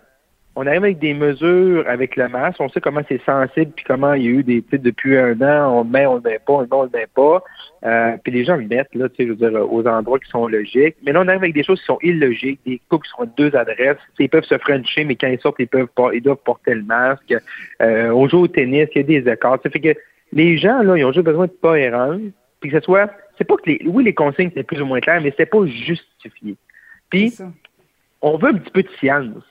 on 0.56 0.66
arrive 0.66 0.84
avec 0.84 0.98
des 0.98 1.14
mesures 1.14 1.84
avec 1.88 2.16
le 2.16 2.28
masque. 2.28 2.60
On 2.60 2.68
sait 2.68 2.80
comment 2.80 3.00
c'est 3.08 3.22
sensible, 3.24 3.72
puis 3.74 3.84
comment 3.84 4.14
il 4.14 4.22
y 4.22 4.26
a 4.28 4.30
eu 4.30 4.42
des, 4.44 4.62
depuis 4.72 5.16
un 5.16 5.40
an, 5.40 5.78
on 5.78 5.84
le 5.84 5.90
met, 5.90 6.06
on 6.06 6.16
le 6.16 6.20
met 6.20 6.38
pas, 6.38 6.52
on 6.52 6.60
le 6.60 6.66
met, 6.66 6.76
on 6.76 6.82
le 6.84 6.90
met 6.92 7.06
pas. 7.12 7.42
Euh, 7.84 8.16
puis 8.22 8.32
les 8.32 8.44
gens 8.44 8.56
le 8.56 8.66
mettent, 8.66 8.94
là, 8.94 9.08
tu 9.08 9.16
sais, 9.16 9.26
je 9.26 9.32
veux 9.32 9.50
dire, 9.50 9.72
aux 9.72 9.86
endroits 9.86 10.18
qui 10.20 10.30
sont 10.30 10.46
logiques. 10.46 10.96
Mais 11.04 11.12
là, 11.12 11.22
on 11.22 11.28
arrive 11.28 11.42
avec 11.42 11.54
des 11.54 11.64
choses 11.64 11.80
qui 11.80 11.86
sont 11.86 11.98
illogiques, 12.02 12.60
des 12.64 12.80
couples 12.88 13.06
qui 13.06 13.12
sont 13.12 13.22
à 13.22 13.26
deux 13.26 13.54
adresses. 13.56 13.98
Ils 14.18 14.28
peuvent 14.28 14.44
se 14.44 14.56
frencher, 14.58 15.04
mais 15.04 15.16
quand 15.16 15.26
ils 15.26 15.40
sortent, 15.40 15.56
ils 15.58 15.66
peuvent 15.66 15.88
pas, 15.88 16.10
ils 16.14 16.22
doivent 16.22 16.42
porter 16.44 16.74
le 16.74 16.82
masque. 16.82 17.34
Euh, 17.82 18.10
on 18.10 18.28
joue 18.28 18.42
au 18.42 18.48
tennis, 18.48 18.88
il 18.94 18.98
y 18.98 19.00
a 19.00 19.20
des 19.20 19.30
écarts. 19.30 19.58
Ça 19.62 19.70
fait 19.70 19.80
que 19.80 19.98
les 20.32 20.56
gens, 20.56 20.82
là, 20.82 20.96
ils 20.96 21.04
ont 21.04 21.12
juste 21.12 21.26
besoin 21.26 21.46
de 21.46 21.52
cohérence. 21.60 22.20
Puis 22.60 22.70
que 22.70 22.78
ce 22.78 22.84
soit, 22.84 23.10
c'est 23.36 23.44
pas 23.44 23.56
que 23.56 23.68
les, 23.68 23.82
oui, 23.86 24.04
les 24.04 24.14
consignes, 24.14 24.50
c'est 24.54 24.62
plus 24.62 24.80
ou 24.80 24.86
moins 24.86 25.00
clair, 25.00 25.20
mais 25.20 25.34
c'est 25.36 25.46
pas 25.46 25.66
justifié. 25.66 26.56
Puis, 27.10 27.34
on 28.22 28.38
veut 28.38 28.50
un 28.50 28.54
petit 28.54 28.70
peu 28.70 28.82
de 28.82 28.88
science. 28.98 29.44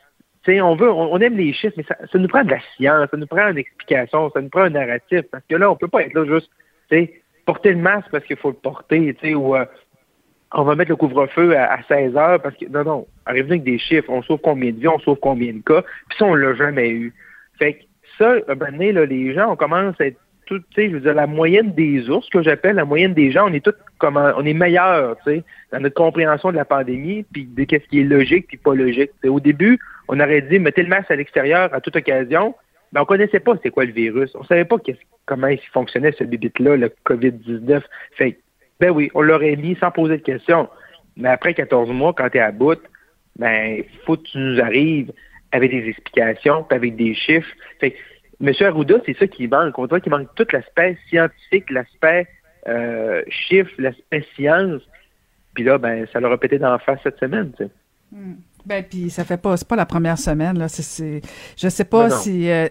Tu 0.43 0.51
sais, 0.51 0.61
on 0.61 0.75
veut, 0.75 0.91
on, 0.91 1.17
aime 1.19 1.37
les 1.37 1.53
chiffres, 1.53 1.75
mais 1.77 1.85
ça, 1.87 1.95
nous 2.17 2.27
prend 2.27 2.43
de 2.43 2.51
la 2.51 2.59
science, 2.75 3.09
ça 3.09 3.17
nous 3.17 3.27
prend 3.27 3.49
une 3.49 3.57
explication, 3.57 4.29
ça 4.31 4.41
nous 4.41 4.49
prend 4.49 4.63
un 4.63 4.71
narratif. 4.71 5.21
Parce 5.31 5.43
que 5.49 5.55
là, 5.55 5.71
on 5.71 5.75
peut 5.77 5.87
pas 5.87 6.01
être 6.01 6.13
là 6.13 6.25
juste, 6.25 6.49
tu 6.89 7.09
porter 7.45 7.71
le 7.71 7.79
masque 7.79 8.07
parce 8.11 8.23
qu'il 8.25 8.37
faut 8.37 8.49
le 8.49 8.55
porter, 8.55 9.13
tu 9.21 9.35
ou 9.35 9.55
euh, 9.55 9.65
on 10.53 10.63
va 10.63 10.75
mettre 10.75 10.91
le 10.91 10.95
couvre-feu 10.95 11.57
à, 11.57 11.73
à 11.73 11.83
16 11.83 12.15
heures 12.15 12.41
parce 12.41 12.55
que 12.55 12.65
non, 12.65 12.83
non, 12.83 13.07
arrive 13.25 13.45
avec 13.45 13.63
des 13.63 13.77
chiffres, 13.77 14.09
on 14.09 14.21
sauve 14.21 14.39
combien 14.41 14.71
de 14.71 14.79
vies, 14.79 14.87
on 14.87 14.99
sauve 14.99 15.19
combien 15.21 15.51
de 15.51 15.61
cas, 15.61 15.81
puis 16.09 16.17
ça, 16.17 16.25
on 16.25 16.35
l'a 16.35 16.53
jamais 16.55 16.89
eu. 16.89 17.13
Fait 17.59 17.73
que 17.73 17.83
ça, 18.17 18.31
à 18.31 18.51
un 18.51 18.55
moment 18.55 18.71
donné, 18.71 18.91
là, 18.91 19.05
les 19.05 19.33
gens, 19.33 19.51
on 19.51 19.55
commence 19.55 19.99
à 19.99 20.05
être 20.05 20.19
tout, 20.45 20.59
tu 20.59 20.65
sais, 20.75 20.89
je 20.89 20.95
veux 20.95 21.01
dire, 21.01 21.13
la 21.13 21.27
moyenne 21.27 21.73
des 21.73 22.09
ours, 22.09 22.27
que 22.29 22.41
j'appelle 22.41 22.75
la 22.75 22.85
moyenne 22.85 23.13
des 23.13 23.31
gens, 23.31 23.49
on 23.49 23.53
est 23.53 23.63
tous 23.63 23.73
comment, 23.97 24.31
on 24.37 24.45
est 24.45 24.53
meilleurs, 24.53 25.17
tu 25.25 25.31
sais, 25.31 25.43
dans 25.71 25.79
notre 25.79 25.95
compréhension 25.95 26.51
de 26.51 26.57
la 26.57 26.65
pandémie, 26.65 27.25
puis 27.31 27.45
de 27.45 27.63
qu'est-ce 27.63 27.87
qui 27.87 28.01
est 28.01 28.03
logique 28.03 28.47
puis 28.47 28.57
pas 28.57 28.75
logique. 28.75 29.11
Au 29.25 29.39
début, 29.39 29.79
on 30.07 30.19
aurait 30.19 30.41
dit 30.41 30.59
mettez 30.59 30.83
le 30.83 30.89
masque 30.89 31.11
à 31.11 31.15
l'extérieur 31.15 31.73
à 31.73 31.81
toute 31.81 31.95
occasion, 31.95 32.55
mais 32.91 32.99
on 32.99 33.05
connaissait 33.05 33.39
pas 33.39 33.53
c'est 33.63 33.71
quoi 33.71 33.85
le 33.85 33.91
virus. 33.91 34.31
On 34.35 34.43
savait 34.43 34.65
pas 34.65 34.77
comment 35.25 35.47
il 35.47 35.59
fonctionnait 35.71 36.11
ce 36.11 36.23
bibite-là, 36.23 36.77
le 36.77 36.91
COVID-19. 37.05 37.81
Fait 38.15 38.37
ben 38.79 38.89
oui, 38.89 39.09
on 39.13 39.21
l'aurait 39.21 39.55
mis 39.55 39.75
sans 39.79 39.91
poser 39.91 40.17
de 40.17 40.23
questions. 40.23 40.67
Mais 41.15 41.29
après 41.29 41.53
14 41.53 41.89
mois, 41.91 42.13
quand 42.13 42.29
tu 42.29 42.37
es 42.37 42.41
à 42.41 42.51
bout, 42.51 42.79
ben, 43.37 43.83
faut 44.05 44.17
que 44.17 44.23
tu 44.23 44.37
nous 44.37 44.59
arrives 44.59 45.11
avec 45.51 45.71
des 45.71 45.87
explications, 45.87 46.65
avec 46.69 46.95
des 46.95 47.13
chiffres. 47.13 47.49
M. 48.43 48.53
Arruda, 48.67 48.95
c'est 49.05 49.17
ça 49.17 49.27
qui 49.27 49.47
manque. 49.47 49.77
On 49.79 49.85
voit 49.85 49.99
qu'il 49.99 50.11
manque 50.11 50.27
tout 50.35 50.45
l'aspect 50.51 50.97
scientifique, 51.07 51.69
l'aspect 51.69 52.27
euh, 52.67 53.21
chiffre, 53.29 53.71
l'aspect 53.77 54.25
science. 54.35 54.81
Puis 55.53 55.63
là, 55.63 55.77
ben, 55.77 56.05
ça 56.11 56.19
leur 56.19 56.31
a 56.31 56.37
pété 56.37 56.59
dans 56.59 56.71
la 56.71 56.79
face 56.79 56.99
cette 57.03 57.19
semaine, 57.19 57.51
tu 57.57 57.63
sais. 57.63 57.69
Hmm. 58.11 58.35
Ben 58.65 58.81
puis 58.81 59.09
ça 59.09 59.25
fait 59.25 59.37
pas 59.37 59.57
c'est 59.57 59.67
pas 59.67 59.75
la 59.75 59.85
première 59.85 60.17
semaine 60.17 60.57
là 60.57 60.69
c'est 60.69 61.21
je 61.57 61.67
sais 61.67 61.83
pas 61.83 62.07
Ben 62.07 62.15
si 62.15 62.49
euh, 62.49 62.67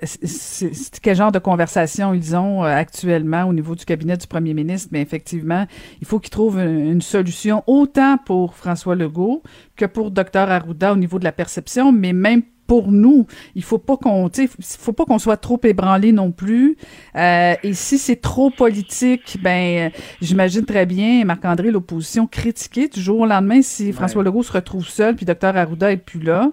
quel 1.03 1.17
genre 1.17 1.33
de 1.33 1.39
conversation 1.39 2.15
ils 2.15 2.35
ont 2.35 2.65
euh, 2.65 2.69
actuellement 2.69 3.45
au 3.45 3.53
niveau 3.53 3.75
du 3.75 3.85
cabinet 3.85 4.17
du 4.17 4.27
premier 4.27 4.55
ministre 4.55 4.89
mais 4.93 5.03
effectivement 5.03 5.67
il 6.01 6.07
faut 6.07 6.19
qu'ils 6.19 6.31
trouvent 6.31 6.61
une, 6.61 6.93
une 6.93 7.03
solution 7.03 7.63
autant 7.67 8.17
pour 8.17 8.55
François 8.55 8.95
Legault 8.95 9.43
que 9.77 9.85
pour 9.85 10.11
docteur 10.11 10.51
Arruda 10.51 10.95
au 10.95 10.97
niveau 10.97 11.19
de 11.19 11.25
la 11.25 11.33
perception 11.33 11.93
mais 11.93 12.15
même 12.15 12.43
pour 12.73 12.91
nous, 12.91 13.27
il 13.55 13.63
faut 13.63 13.77
pas 13.77 13.99
qu'on, 13.99 14.31
faut 14.79 14.95
pas 14.95 15.05
qu'on 15.05 15.19
soit 15.19 15.37
trop 15.37 15.61
ébranlé 15.63 16.11
non 16.11 16.33
plus. 16.33 16.79
Euh, 17.17 17.53
et 17.63 17.75
si 17.75 17.99
c'est 17.99 18.17
trop 18.17 18.49
politique, 18.49 19.37
ben, 19.43 19.91
j'imagine 20.23 20.65
très 20.65 20.87
bien 20.87 21.23
Marc-André 21.27 21.71
l'opposition 21.71 22.27
critiquer 22.27 22.89
du 22.89 22.99
jour 22.99 23.21
au 23.21 23.27
lendemain 23.27 23.61
si 23.61 23.93
François 23.93 24.23
Legault 24.25 24.43
se 24.43 24.53
retrouve 24.53 24.87
seul 24.89 25.17
puis 25.17 25.27
docteur 25.27 25.55
Arruda 25.55 25.93
est 25.93 25.99
plus 25.99 26.21
là. 26.23 26.51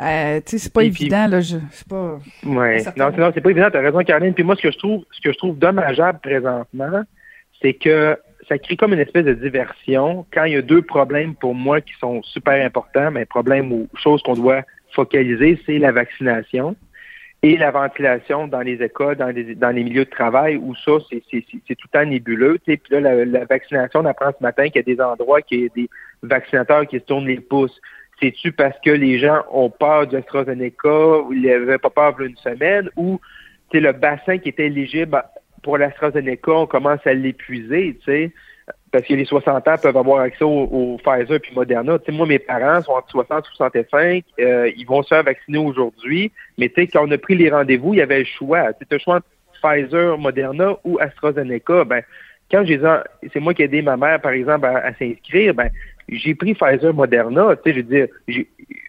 Euh, 0.00 0.40
c'est 0.46 0.72
pas 0.72 0.84
Et 0.84 0.90
puis- 0.90 1.02
évident 1.06 1.26
là. 1.26 1.40
Je, 1.40 1.56
c'est 1.72 1.88
pas. 1.88 2.20
Ouais. 2.46 2.84
Non, 2.96 3.10
non, 3.18 3.32
c'est 3.34 3.40
pas 3.40 3.50
évident, 3.50 3.66
t'as 3.72 3.80
raison, 3.80 3.98
Caroline. 4.04 4.32
Puis 4.34 4.44
moi, 4.44 4.54
ce 4.54 4.62
que 4.62 4.70
je 4.70 4.78
trouve, 4.78 5.02
ce 5.10 5.20
que 5.20 5.32
je 5.32 5.38
trouve 5.38 5.58
dommageable 5.58 6.20
présentement, 6.22 7.02
c'est 7.60 7.74
que 7.74 8.16
ça 8.48 8.58
crée 8.58 8.76
comme 8.76 8.92
une 8.92 9.00
espèce 9.00 9.24
de 9.24 9.34
diversion 9.34 10.24
quand 10.32 10.44
il 10.44 10.52
y 10.52 10.56
a 10.56 10.62
deux 10.62 10.82
problèmes 10.82 11.34
pour 11.34 11.54
moi 11.56 11.80
qui 11.80 11.94
sont 12.00 12.22
super 12.22 12.64
importants, 12.64 13.10
mais 13.10 13.24
problème 13.24 13.72
ou 13.72 13.88
chose 13.96 14.22
qu'on 14.22 14.34
doit 14.34 14.62
focaliser, 14.92 15.60
c'est 15.66 15.78
la 15.78 15.92
vaccination 15.92 16.76
et 17.42 17.56
la 17.56 17.72
ventilation 17.72 18.46
dans 18.46 18.60
les 18.60 18.82
écoles, 18.82 19.16
dans 19.16 19.28
les, 19.28 19.56
dans 19.56 19.70
les 19.70 19.82
milieux 19.82 20.04
de 20.04 20.10
travail, 20.10 20.56
où 20.56 20.74
ça, 20.76 20.92
c'est, 21.10 21.20
tout 21.20 21.58
le 21.66 21.88
temps 21.90 22.04
nébuleux. 22.04 22.58
Puis 22.64 22.80
là, 22.90 23.00
la, 23.00 23.44
vaccination, 23.44 24.00
on 24.00 24.04
apprend 24.04 24.30
ce 24.30 24.42
matin 24.42 24.64
qu'il 24.66 24.76
y 24.76 24.78
a 24.78 24.82
des 24.82 25.00
endroits, 25.00 25.42
qu'il 25.42 25.60
y 25.62 25.66
a 25.66 25.68
des 25.74 25.88
vaccinateurs 26.22 26.86
qui 26.86 26.98
se 26.98 27.04
tournent 27.04 27.26
les 27.26 27.40
pouces. 27.40 27.80
C'est-tu 28.20 28.52
parce 28.52 28.78
que 28.84 28.90
les 28.90 29.18
gens 29.18 29.42
ont 29.50 29.70
peur 29.70 30.06
du 30.06 30.14
AstraZeneca 30.14 31.18
ou 31.22 31.32
ils 31.32 31.42
n'avaient 31.42 31.78
pas 31.78 31.90
peur 31.90 32.14
il 32.18 32.22
y 32.22 32.26
a 32.26 32.28
une 32.28 32.36
semaine 32.36 32.88
ou 32.96 33.20
le 33.80 33.92
bassin 33.92 34.38
qui 34.38 34.50
était 34.50 34.66
éligible 34.66 35.22
pour 35.62 35.78
l'AstraZeneca, 35.78 36.52
on 36.52 36.66
commence 36.66 37.04
à 37.06 37.14
l'épuiser, 37.14 37.96
tu 37.98 38.04
sais, 38.04 38.32
parce 38.92 39.06
que 39.06 39.14
les 39.14 39.24
60 39.24 39.66
ans 39.66 39.76
peuvent 39.82 39.96
avoir 39.96 40.20
accès 40.20 40.44
au, 40.44 40.64
au 40.64 40.98
Pfizer 40.98 41.40
puis 41.40 41.54
Moderna. 41.54 41.98
Tu 41.98 42.04
sais, 42.06 42.12
moi, 42.12 42.26
mes 42.26 42.38
parents 42.38 42.82
sont 42.82 42.92
entre 42.92 43.08
60 43.08 43.46
et 43.46 43.56
65, 43.56 44.24
euh, 44.38 44.70
ils 44.76 44.86
vont 44.86 45.02
se 45.02 45.08
faire 45.08 45.22
vacciner 45.22 45.58
aujourd'hui, 45.58 46.30
mais 46.58 46.68
tu 46.68 46.82
sais, 46.82 46.86
quand 46.86 47.08
on 47.08 47.10
a 47.10 47.18
pris 47.18 47.34
les 47.34 47.50
rendez-vous, 47.50 47.94
il 47.94 47.98
y 47.98 48.02
avait 48.02 48.20
le 48.20 48.24
choix. 48.26 48.72
Tu 48.74 48.86
le 48.90 48.98
choix 48.98 49.16
entre 49.16 49.26
Pfizer, 49.62 50.18
Moderna 50.18 50.76
ou 50.84 50.98
AstraZeneca. 51.00 51.84
Ben, 51.84 52.02
quand 52.50 52.64
j'ai 52.66 52.76
dit, 52.76 52.84
c'est 53.32 53.40
moi 53.40 53.54
qui 53.54 53.62
ai 53.62 53.64
aidé 53.64 53.80
ma 53.80 53.96
mère, 53.96 54.20
par 54.20 54.32
exemple, 54.32 54.66
à, 54.66 54.92
s'inscrire, 54.98 55.54
ben, 55.54 55.70
j'ai 56.10 56.34
pris 56.34 56.52
Pfizer, 56.54 56.92
Moderna. 56.92 57.56
Tu 57.56 57.72
sais, 57.72 57.76
je 57.76 57.80
veux 57.80 58.06
dire, 58.36 58.46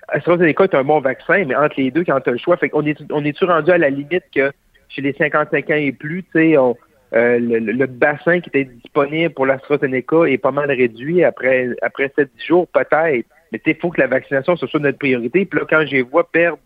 AstraZeneca 0.10 0.66
est 0.66 0.76
un 0.76 0.84
bon 0.84 1.00
vaccin, 1.00 1.46
mais 1.46 1.56
entre 1.56 1.76
les 1.78 1.92
deux, 1.92 2.04
quand 2.04 2.20
tu 2.20 2.30
as 2.30 2.34
le 2.34 2.38
choix, 2.40 2.58
fait 2.58 2.68
qu'on 2.70 2.86
est, 2.86 3.00
on 3.10 3.24
est-tu 3.24 3.46
rendu 3.46 3.72
à 3.72 3.78
la 3.78 3.90
limite 3.90 4.26
que 4.36 4.52
chez 4.90 5.02
les 5.02 5.14
55 5.14 5.70
ans 5.70 5.76
et 5.76 5.94
plus, 5.94 6.24
tu 6.24 6.30
sais, 6.34 6.58
on- 6.58 6.76
euh, 7.14 7.40
le, 7.40 7.60
le- 7.60 7.86
bassin 7.86 8.40
qui 8.40 8.50
était 8.50 8.66
disponible 8.66 9.34
pour 9.34 9.46
l'AstraZeneca 9.46 10.26
est 10.26 10.38
pas 10.38 10.52
mal 10.52 10.72
réduit 10.72 11.24
après 11.24 11.70
après 11.82 12.12
7 12.16 12.30
jours, 12.46 12.68
peut-être. 12.68 13.28
Mais 13.52 13.62
il 13.66 13.76
faut 13.76 13.92
que 13.92 14.02
la 14.02 14.08
vaccination 14.08 14.56
ce 14.56 14.66
soit 14.66 14.80
notre 14.80 14.98
priorité. 14.98 15.46
Puis 15.46 15.60
là, 15.60 15.66
quand 15.70 15.86
je 15.86 15.92
les 15.92 16.02
vois 16.02 16.28
perdre 16.30 16.60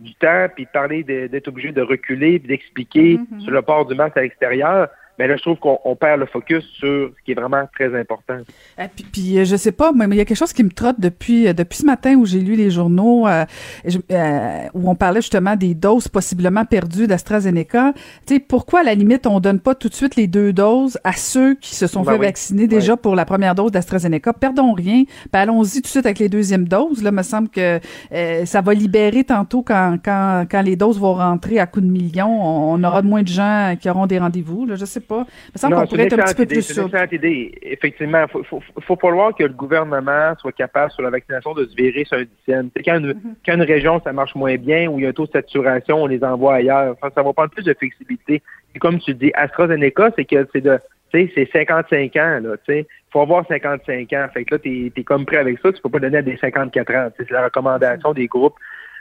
du 0.00 0.14
temps, 0.16 0.46
puis 0.54 0.66
parler 0.66 1.02
d'être 1.04 1.48
obligé 1.48 1.72
de 1.72 1.80
reculer, 1.80 2.38
puis 2.38 2.48
d'expliquer 2.48 3.18
sur 3.40 3.52
le 3.52 3.62
port 3.62 3.86
du 3.86 3.94
masque 3.94 4.16
à 4.16 4.22
l'extérieur, 4.22 4.88
mais 5.18 5.26
là, 5.28 5.36
je 5.36 5.42
trouve 5.42 5.58
qu'on 5.58 5.78
on 5.84 5.96
perd 5.96 6.20
le 6.20 6.26
focus 6.26 6.64
sur 6.78 7.10
ce 7.16 7.24
qui 7.24 7.32
est 7.32 7.34
vraiment 7.34 7.64
très 7.74 7.98
important. 7.98 8.38
Euh, 8.78 8.86
puis, 8.94 9.04
puis, 9.12 9.38
euh, 9.38 9.44
je 9.44 9.56
sais 9.56 9.72
pas, 9.72 9.92
mais 9.92 10.06
il 10.06 10.16
y 10.16 10.20
a 10.20 10.24
quelque 10.24 10.36
chose 10.36 10.52
qui 10.52 10.64
me 10.64 10.70
trotte 10.70 10.98
depuis 10.98 11.48
euh, 11.48 11.52
depuis 11.52 11.78
ce 11.78 11.86
matin 11.86 12.14
où 12.16 12.26
j'ai 12.26 12.40
lu 12.40 12.56
les 12.56 12.70
journaux 12.70 13.26
euh, 13.26 13.44
je- 13.84 13.98
euh, 14.10 14.58
où 14.74 14.90
on 14.90 14.94
parlait 14.94 15.20
justement 15.20 15.56
des 15.56 15.74
doses 15.74 16.08
possiblement 16.08 16.64
perdues 16.64 17.06
d'AstraZeneca. 17.06 17.92
Tu 18.26 18.34
sais, 18.34 18.40
pourquoi 18.40 18.80
à 18.80 18.82
la 18.82 18.94
limite 18.94 19.26
on 19.26 19.40
donne 19.40 19.60
pas 19.60 19.74
tout 19.74 19.88
de 19.88 19.94
suite 19.94 20.16
les 20.16 20.26
deux 20.26 20.52
doses 20.52 20.98
à 21.04 21.12
ceux 21.12 21.54
qui 21.54 21.74
se 21.74 21.86
sont 21.86 22.02
Ben 22.02 22.12
fait 22.12 22.18
oui. 22.18 22.26
vacciner 22.26 22.66
déjà 22.66 22.96
pour 22.96 23.14
la 23.14 23.24
première 23.24 23.54
dose 23.54 23.70
d'AstraZeneca? 23.72 24.32
Perdons 24.32 24.72
rien, 24.72 25.04
puis 25.04 25.28
allons-y 25.32 25.76
tout 25.76 25.82
de 25.82 25.86
suite 25.86 26.06
avec 26.06 26.18
les 26.18 26.28
deuxièmes 26.28 26.66
doses. 26.68 27.02
Là, 27.02 27.10
me 27.12 27.22
semble 27.22 27.48
que 27.48 27.78
euh, 28.12 28.44
ça 28.46 28.60
va 28.60 28.74
libérer 28.74 29.24
tantôt 29.24 29.62
quand 29.62 29.98
quand 30.04 30.44
quand 30.50 30.62
les 30.62 30.76
doses 30.76 30.98
vont 30.98 31.14
rentrer 31.14 31.58
à 31.60 31.66
coups 31.66 31.86
de 31.86 31.90
millions, 31.90 32.42
on, 32.42 32.74
on 32.74 32.84
aura 32.84 33.02
de 33.02 33.06
moins 33.06 33.22
de 33.22 33.28
gens 33.28 33.74
qui 33.80 33.88
auront 33.88 34.06
des 34.06 34.18
rendez-vous. 34.18 34.66
Là, 34.66 34.74
je 34.76 34.84
sais 34.84 35.00
pas. 35.04 35.24
Il 35.26 35.52
me 35.54 35.58
semble 35.58 35.74
Non, 35.74 35.80
qu'on 35.80 35.86
c'est 35.86 35.90
pourrait 35.96 36.06
être 36.06 36.18
un 36.18 36.24
petit 36.24 36.34
peu 36.34 36.42
idée, 36.42 36.54
plus 36.56 36.62
c'est 36.62 36.74
une 36.74 36.82
souple. 36.82 36.96
excellente 36.96 37.12
idée. 37.12 37.58
Effectivement, 37.62 38.24
il 38.24 38.44
faut, 38.44 38.60
faut, 38.80 38.96
que 38.96 39.42
le 39.42 39.48
gouvernement 39.48 40.34
soit 40.38 40.52
capable 40.52 40.90
sur 40.92 41.02
la 41.02 41.10
vaccination 41.10 41.54
de 41.54 41.64
se 41.64 41.74
virer 41.74 42.04
sur 42.04 42.18
un 42.18 42.24
dixième. 42.24 42.70
Quand, 42.84 42.98
une, 42.98 43.14
Mm-hmm. 43.14 43.34
quand 43.46 43.54
une 43.54 43.62
région, 43.62 44.00
ça 44.02 44.12
marche 44.12 44.34
moins 44.34 44.56
bien 44.56 44.88
ou 44.88 44.98
il 44.98 45.02
y 45.02 45.06
a 45.06 45.10
un 45.10 45.12
taux 45.12 45.26
de 45.26 45.32
saturation, 45.32 46.02
on 46.02 46.06
les 46.06 46.22
envoie 46.24 46.56
ailleurs. 46.56 46.96
Ça, 47.02 47.10
ça 47.14 47.22
va 47.22 47.32
prendre 47.32 47.50
plus 47.50 47.62
de 47.64 47.74
flexibilité. 47.74 48.42
Et 48.74 48.78
comme 48.78 48.98
tu 48.98 49.14
dis, 49.14 49.30
AstraZeneca, 49.34 50.10
c'est 50.16 50.24
que 50.24 50.46
c'est 50.52 50.60
de 50.60 50.78
tu 51.12 51.28
sais, 51.28 51.32
c'est 51.34 51.50
55 51.52 52.16
ans, 52.16 52.40
là, 52.42 52.56
tu 52.66 52.72
sais. 52.72 52.86
Faut 53.12 53.20
avoir 53.20 53.46
55 53.46 54.12
ans. 54.14 54.26
Fait 54.34 54.44
que 54.44 54.54
là, 54.54 54.58
t'es 54.58 54.90
es 54.96 55.04
comme 55.04 55.24
prêt 55.24 55.36
avec 55.36 55.60
ça. 55.60 55.72
Tu 55.72 55.80
peux 55.80 55.88
pas 55.88 56.00
donner 56.00 56.18
à 56.18 56.22
des 56.22 56.36
54 56.36 56.94
ans. 56.94 57.08
C'est 57.16 57.30
la 57.30 57.44
recommandation 57.44 58.12
des 58.12 58.26
groupes 58.26 58.56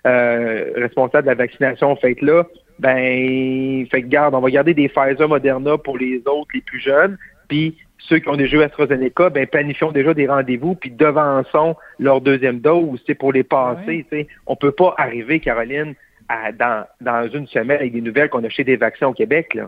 euh, 0.05 0.73
responsables 0.75 1.23
de 1.23 1.29
la 1.29 1.35
vaccination. 1.35 1.95
Fait 1.95 2.13
que 2.13 2.23
là, 2.25 2.43
ben, 2.83 3.87
fait 3.89 4.01
que 4.01 4.07
garde, 4.07 4.35
on 4.35 4.41
va 4.41 4.49
garder 4.49 4.73
des 4.73 4.89
Pfizer, 4.89 5.29
Moderna 5.29 5.77
pour 5.77 5.97
les 5.97 6.17
autres, 6.25 6.49
les 6.53 6.59
plus 6.59 6.81
jeunes. 6.81 7.17
Puis 7.47 7.77
ceux 7.97 8.19
qui 8.19 8.27
ont 8.27 8.35
déjà 8.35 8.57
eu 8.57 8.61
AstraZeneca, 8.61 9.29
ben, 9.29 9.47
planifions 9.47 9.93
déjà 9.93 10.13
des 10.13 10.27
rendez-vous, 10.27 10.75
puis 10.75 10.91
devançons 10.91 11.77
leur 11.97 12.19
deuxième 12.19 12.59
dose, 12.59 13.01
c'est 13.07 13.15
pour 13.15 13.31
les 13.31 13.43
passer. 13.43 13.87
Ouais. 13.87 14.05
tu 14.11 14.17
sais. 14.17 14.27
On 14.47 14.57
peut 14.57 14.73
pas 14.73 14.93
arriver, 14.97 15.39
Caroline, 15.39 15.95
à, 16.27 16.51
dans, 16.51 16.85
dans 16.99 17.29
une 17.29 17.47
semaine 17.47 17.77
avec 17.77 17.93
des 17.93 18.01
nouvelles 18.01 18.29
qu'on 18.29 18.43
a 18.43 18.49
chez 18.49 18.65
des 18.65 18.75
vaccins 18.75 19.07
au 19.07 19.13
Québec, 19.13 19.53
là. 19.53 19.67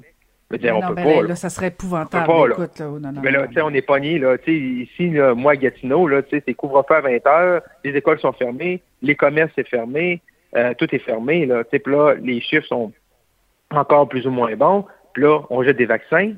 Dire, 0.51 0.77
on 0.77 0.81
non, 0.81 0.87
peut 0.89 0.95
ben 0.95 1.03
pas. 1.03 1.27
là, 1.27 1.35
ça 1.35 1.49
serait 1.49 1.67
épouvantable. 1.67 2.29
On 2.29 2.33
peut 2.33 2.41
pas, 2.41 2.47
là. 2.47 2.53
Écoute, 2.65 2.79
là, 2.79 2.89
oh, 2.89 2.99
non, 2.99 3.11
non, 3.13 3.21
Mais 3.23 3.31
là, 3.31 3.41
non, 3.41 3.47
tu 3.47 3.53
sais, 3.53 3.61
on 3.61 3.73
est 3.73 3.81
pogné, 3.81 4.19
là. 4.19 4.37
Tu 4.37 4.43
sais, 4.45 4.53
ici, 4.53 5.09
là, 5.09 5.33
moi, 5.33 5.53
à 5.53 5.55
Gatineau, 5.55 6.07
là, 6.07 6.21
tu 6.21 6.31
sais, 6.31 6.43
c'est 6.45 6.53
couvre-feu 6.53 6.95
à 6.95 7.01
20 7.01 7.27
heures, 7.27 7.61
les 7.83 7.95
écoles 7.95 8.19
sont 8.19 8.33
fermées, 8.33 8.81
les 9.01 9.15
commerces 9.15 9.53
sont 9.55 9.63
fermés, 9.63 10.21
euh, 10.55 10.73
tout 10.77 10.93
est 10.93 10.99
fermé, 10.99 11.45
là. 11.45 11.63
Tu 11.63 11.71
sais, 11.71 11.79
puis 11.79 11.93
là, 11.93 12.15
les 12.21 12.41
chiffres 12.41 12.67
sont 12.67 12.91
encore 13.71 14.07
plus 14.07 14.25
ou 14.27 14.31
moins 14.31 14.55
bons. 14.55 14.85
Puis 15.13 15.23
là, 15.23 15.39
on 15.49 15.63
jette 15.63 15.77
des 15.77 15.85
vaccins. 15.85 16.31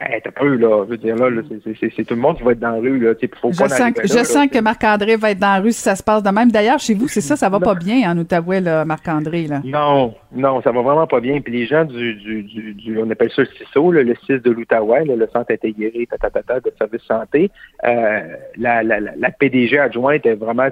Hey, 0.00 0.20
t'as 0.22 0.32
peu, 0.32 0.56
là. 0.56 0.84
Je 0.84 0.90
veux 0.90 0.96
dire, 0.96 1.14
là, 1.14 1.30
là, 1.30 1.40
c'est- 1.48 2.04
tout 2.04 2.14
le 2.14 2.20
monde 2.20 2.36
qui 2.36 2.42
va 2.42 2.50
être 2.50 2.58
dans 2.58 2.70
la 2.72 2.80
rue, 2.80 2.98
là. 2.98 3.12
Faut 3.40 3.52
Je 3.52 3.58
pas 3.58 3.66
en 3.66 3.68
sens, 3.68 3.92
que, 3.92 4.06
je 4.06 4.14
là. 4.14 4.24
sens 4.24 4.48
que 4.48 4.58
Marc-André 4.58 5.14
va 5.16 5.30
être 5.30 5.38
dans 5.38 5.54
la 5.54 5.60
rue 5.60 5.70
si 5.70 5.80
ça 5.80 5.94
se 5.94 6.02
passe 6.02 6.22
de 6.22 6.30
même. 6.30 6.50
D'ailleurs, 6.50 6.80
chez 6.80 6.94
vous, 6.94 7.06
c'est 7.06 7.20
ça, 7.20 7.36
ça 7.36 7.48
va 7.48 7.60
pas 7.60 7.76
bien 7.76 8.10
en 8.10 8.18
Outaouais, 8.18 8.60
là, 8.60 8.84
Marc-André. 8.84 9.46
Là. 9.46 9.60
Non, 9.64 10.12
non, 10.32 10.60
ça 10.62 10.72
va 10.72 10.82
vraiment 10.82 11.06
pas 11.06 11.20
bien. 11.20 11.40
Puis 11.40 11.52
les 11.52 11.66
gens 11.66 11.84
du, 11.84 12.14
du, 12.16 12.42
du, 12.42 12.74
du- 12.74 12.98
on 13.00 13.08
appelle 13.08 13.30
ça 13.30 13.42
le 13.42 13.48
CISO, 13.48 13.92
là, 13.92 14.02
le 14.02 14.14
CIS 14.26 14.40
de 14.40 14.50
l'Outaouais, 14.50 15.04
le 15.04 15.28
Centre 15.32 15.52
intégré 15.52 16.06
tatatata, 16.10 16.58
de 16.58 16.72
services 16.76 17.02
santé, 17.06 17.50
euh, 17.84 18.20
la, 18.58 18.82
la, 18.82 18.98
la, 18.98 19.12
la 19.16 19.30
PDG 19.30 19.78
adjointe 19.78 20.26
a 20.26 20.34
vraiment 20.34 20.68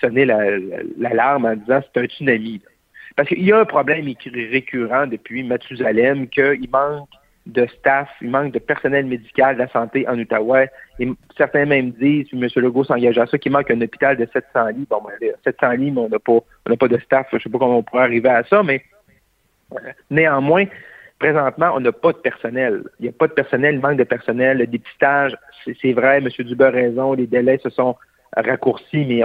sonné 0.00 0.24
la- 0.24 0.50
la- 0.50 0.58
l'alarme 0.98 1.44
en 1.44 1.54
disant 1.54 1.80
c'est 1.94 2.00
un 2.02 2.06
tsunami. 2.06 2.60
là. 2.64 2.70
Parce 3.16 3.28
qu'il 3.28 3.44
y 3.44 3.52
a 3.52 3.58
un 3.58 3.64
problème 3.64 4.06
récurrent 4.50 5.06
depuis 5.06 5.42
Mathusalem 5.44 6.28
qu'il 6.28 6.68
manque 6.70 7.08
de 7.46 7.66
staff, 7.78 8.08
il 8.22 8.30
manque 8.30 8.52
de 8.52 8.58
personnel 8.58 9.06
médical 9.06 9.56
de 9.56 9.60
la 9.60 9.68
santé 9.68 10.08
en 10.08 10.18
Outaouais. 10.18 10.70
Et 10.98 11.08
certains 11.36 11.66
même 11.66 11.90
disent, 11.90 12.26
M. 12.32 12.46
Legault 12.56 12.84
s'engage 12.84 13.18
à 13.18 13.26
ça, 13.26 13.38
qu'il 13.38 13.52
manque 13.52 13.70
un 13.70 13.80
hôpital 13.80 14.16
de 14.16 14.26
700 14.32 14.68
lits. 14.68 14.86
Bon, 14.88 15.02
ben, 15.20 15.32
700 15.44 15.72
lits, 15.72 15.90
mais 15.90 16.00
on 16.00 16.08
n'a 16.08 16.18
pas, 16.18 16.88
de 16.88 16.98
staff. 16.98 17.26
Je 17.32 17.38
sais 17.38 17.50
pas 17.50 17.58
comment 17.58 17.78
on 17.78 17.82
pourrait 17.82 18.04
arriver 18.04 18.30
à 18.30 18.44
ça, 18.44 18.62
mais 18.62 18.82
euh, 19.74 19.78
néanmoins, 20.10 20.64
présentement, 21.18 21.72
on 21.74 21.80
n'a 21.80 21.92
pas 21.92 22.12
de 22.12 22.18
personnel. 22.18 22.82
Il 22.98 23.04
n'y 23.04 23.08
a 23.10 23.12
pas 23.12 23.28
de 23.28 23.34
personnel, 23.34 23.74
il 23.74 23.80
manque 23.80 23.98
de 23.98 24.04
personnel. 24.04 24.58
Le 24.58 24.66
dépistage, 24.66 25.36
c'est 25.64 25.92
vrai, 25.92 26.18
M. 26.18 26.28
Dubé 26.28 26.64
a 26.64 26.70
raison, 26.70 27.12
les 27.12 27.26
délais 27.26 27.58
se 27.58 27.68
sont 27.68 27.96
raccourcis, 28.34 29.04
mais 29.04 29.22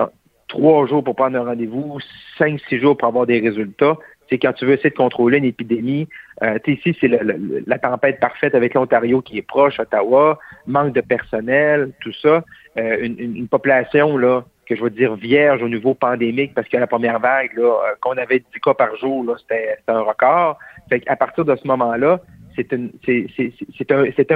trois 0.49 0.85
jours 0.87 1.03
pour 1.03 1.15
prendre 1.15 1.37
un 1.37 1.45
rendez-vous, 1.45 1.99
cinq, 2.37 2.59
six 2.67 2.79
jours 2.79 2.97
pour 2.97 3.07
avoir 3.07 3.25
des 3.25 3.39
résultats. 3.39 3.95
C'est 4.29 4.37
quand 4.37 4.53
tu 4.53 4.65
veux 4.65 4.73
essayer 4.73 4.89
de 4.89 4.95
contrôler 4.95 5.37
une 5.37 5.45
épidémie. 5.45 6.07
Euh, 6.43 6.59
ici, 6.67 6.95
c'est 6.99 7.07
la 7.07 7.79
tempête 7.79 8.19
parfaite 8.19 8.53
avec 8.53 8.73
l'Ontario 8.73 9.21
qui 9.21 9.37
est 9.37 9.47
proche, 9.47 9.79
Ottawa, 9.79 10.37
manque 10.67 10.93
de 10.93 11.01
personnel, 11.01 11.91
tout 12.01 12.13
ça. 12.21 12.43
Euh, 12.77 12.97
une, 13.01 13.19
une- 13.19 13.47
population 13.47 14.17
là 14.17 14.43
que 14.67 14.75
je 14.75 14.83
veux 14.83 14.91
dire 14.91 15.15
vierge 15.15 15.63
au 15.63 15.69
niveau 15.69 15.95
pandémique 15.95 16.53
parce 16.53 16.67
que 16.67 16.77
la 16.77 16.85
première 16.85 17.19
vague, 17.19 17.57
là, 17.57 17.63
euh, 17.63 17.95
qu'on 18.01 18.17
avait 18.17 18.39
10 18.39 18.45
cas 18.63 18.75
par 18.75 18.95
jour, 18.97 19.23
là, 19.23 19.33
c'était 19.39 19.77
un 19.87 20.01
record. 20.01 20.59
Fait 20.89 21.01
à 21.07 21.15
partir 21.15 21.43
de 21.45 21.55
ce 21.55 21.67
moment-là, 21.67 22.19
c'est 22.55 22.71
un, 22.73 22.87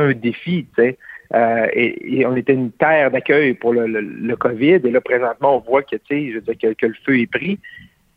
un 0.01 0.13
défi. 0.13 0.67
Euh, 1.33 1.67
et, 1.73 2.25
on 2.25 2.35
était 2.35 2.53
une 2.53 2.71
terre 2.71 3.11
d'accueil 3.11 3.53
pour 3.53 3.73
le, 3.73 4.35
COVID. 4.35 4.81
Et 4.83 4.91
là, 4.91 5.01
présentement, 5.01 5.57
on 5.57 5.59
voit 5.59 5.83
que, 5.83 5.97
je 6.09 6.33
veux 6.35 6.41
dire, 6.41 6.75
que, 6.77 6.85
le 6.85 6.95
feu 7.05 7.19
est 7.19 7.31
pris. 7.31 7.59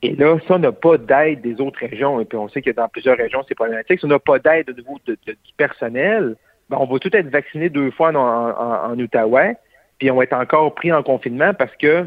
Et 0.02 0.14
là, 0.14 0.36
on 0.48 0.58
n'a 0.58 0.72
pas 0.72 0.98
d'aide 0.98 1.40
des 1.40 1.60
autres 1.60 1.80
régions, 1.80 2.20
et 2.20 2.26
puis 2.26 2.36
on 2.36 2.48
sait 2.48 2.60
que 2.60 2.70
dans 2.70 2.88
plusieurs 2.88 3.16
régions, 3.16 3.42
c'est 3.48 3.54
problématique, 3.54 3.98
si 3.98 4.04
on 4.04 4.08
n'a 4.08 4.18
pas 4.18 4.38
d'aide 4.38 4.68
au 4.70 4.74
niveau 4.74 4.98
de, 5.06 5.16
du 5.26 5.52
personnel, 5.56 6.36
ben, 6.68 6.76
on 6.78 6.86
va 6.86 6.98
tout 6.98 7.14
être 7.16 7.28
vacciné 7.28 7.70
deux 7.70 7.90
fois 7.90 8.10
en, 8.10 8.92
en, 8.92 8.98
Outaouais, 8.98 9.56
puis 9.98 10.10
on 10.10 10.16
va 10.16 10.24
être 10.24 10.34
encore 10.34 10.74
pris 10.74 10.92
en 10.92 11.02
confinement 11.02 11.54
parce 11.54 11.74
que 11.76 12.06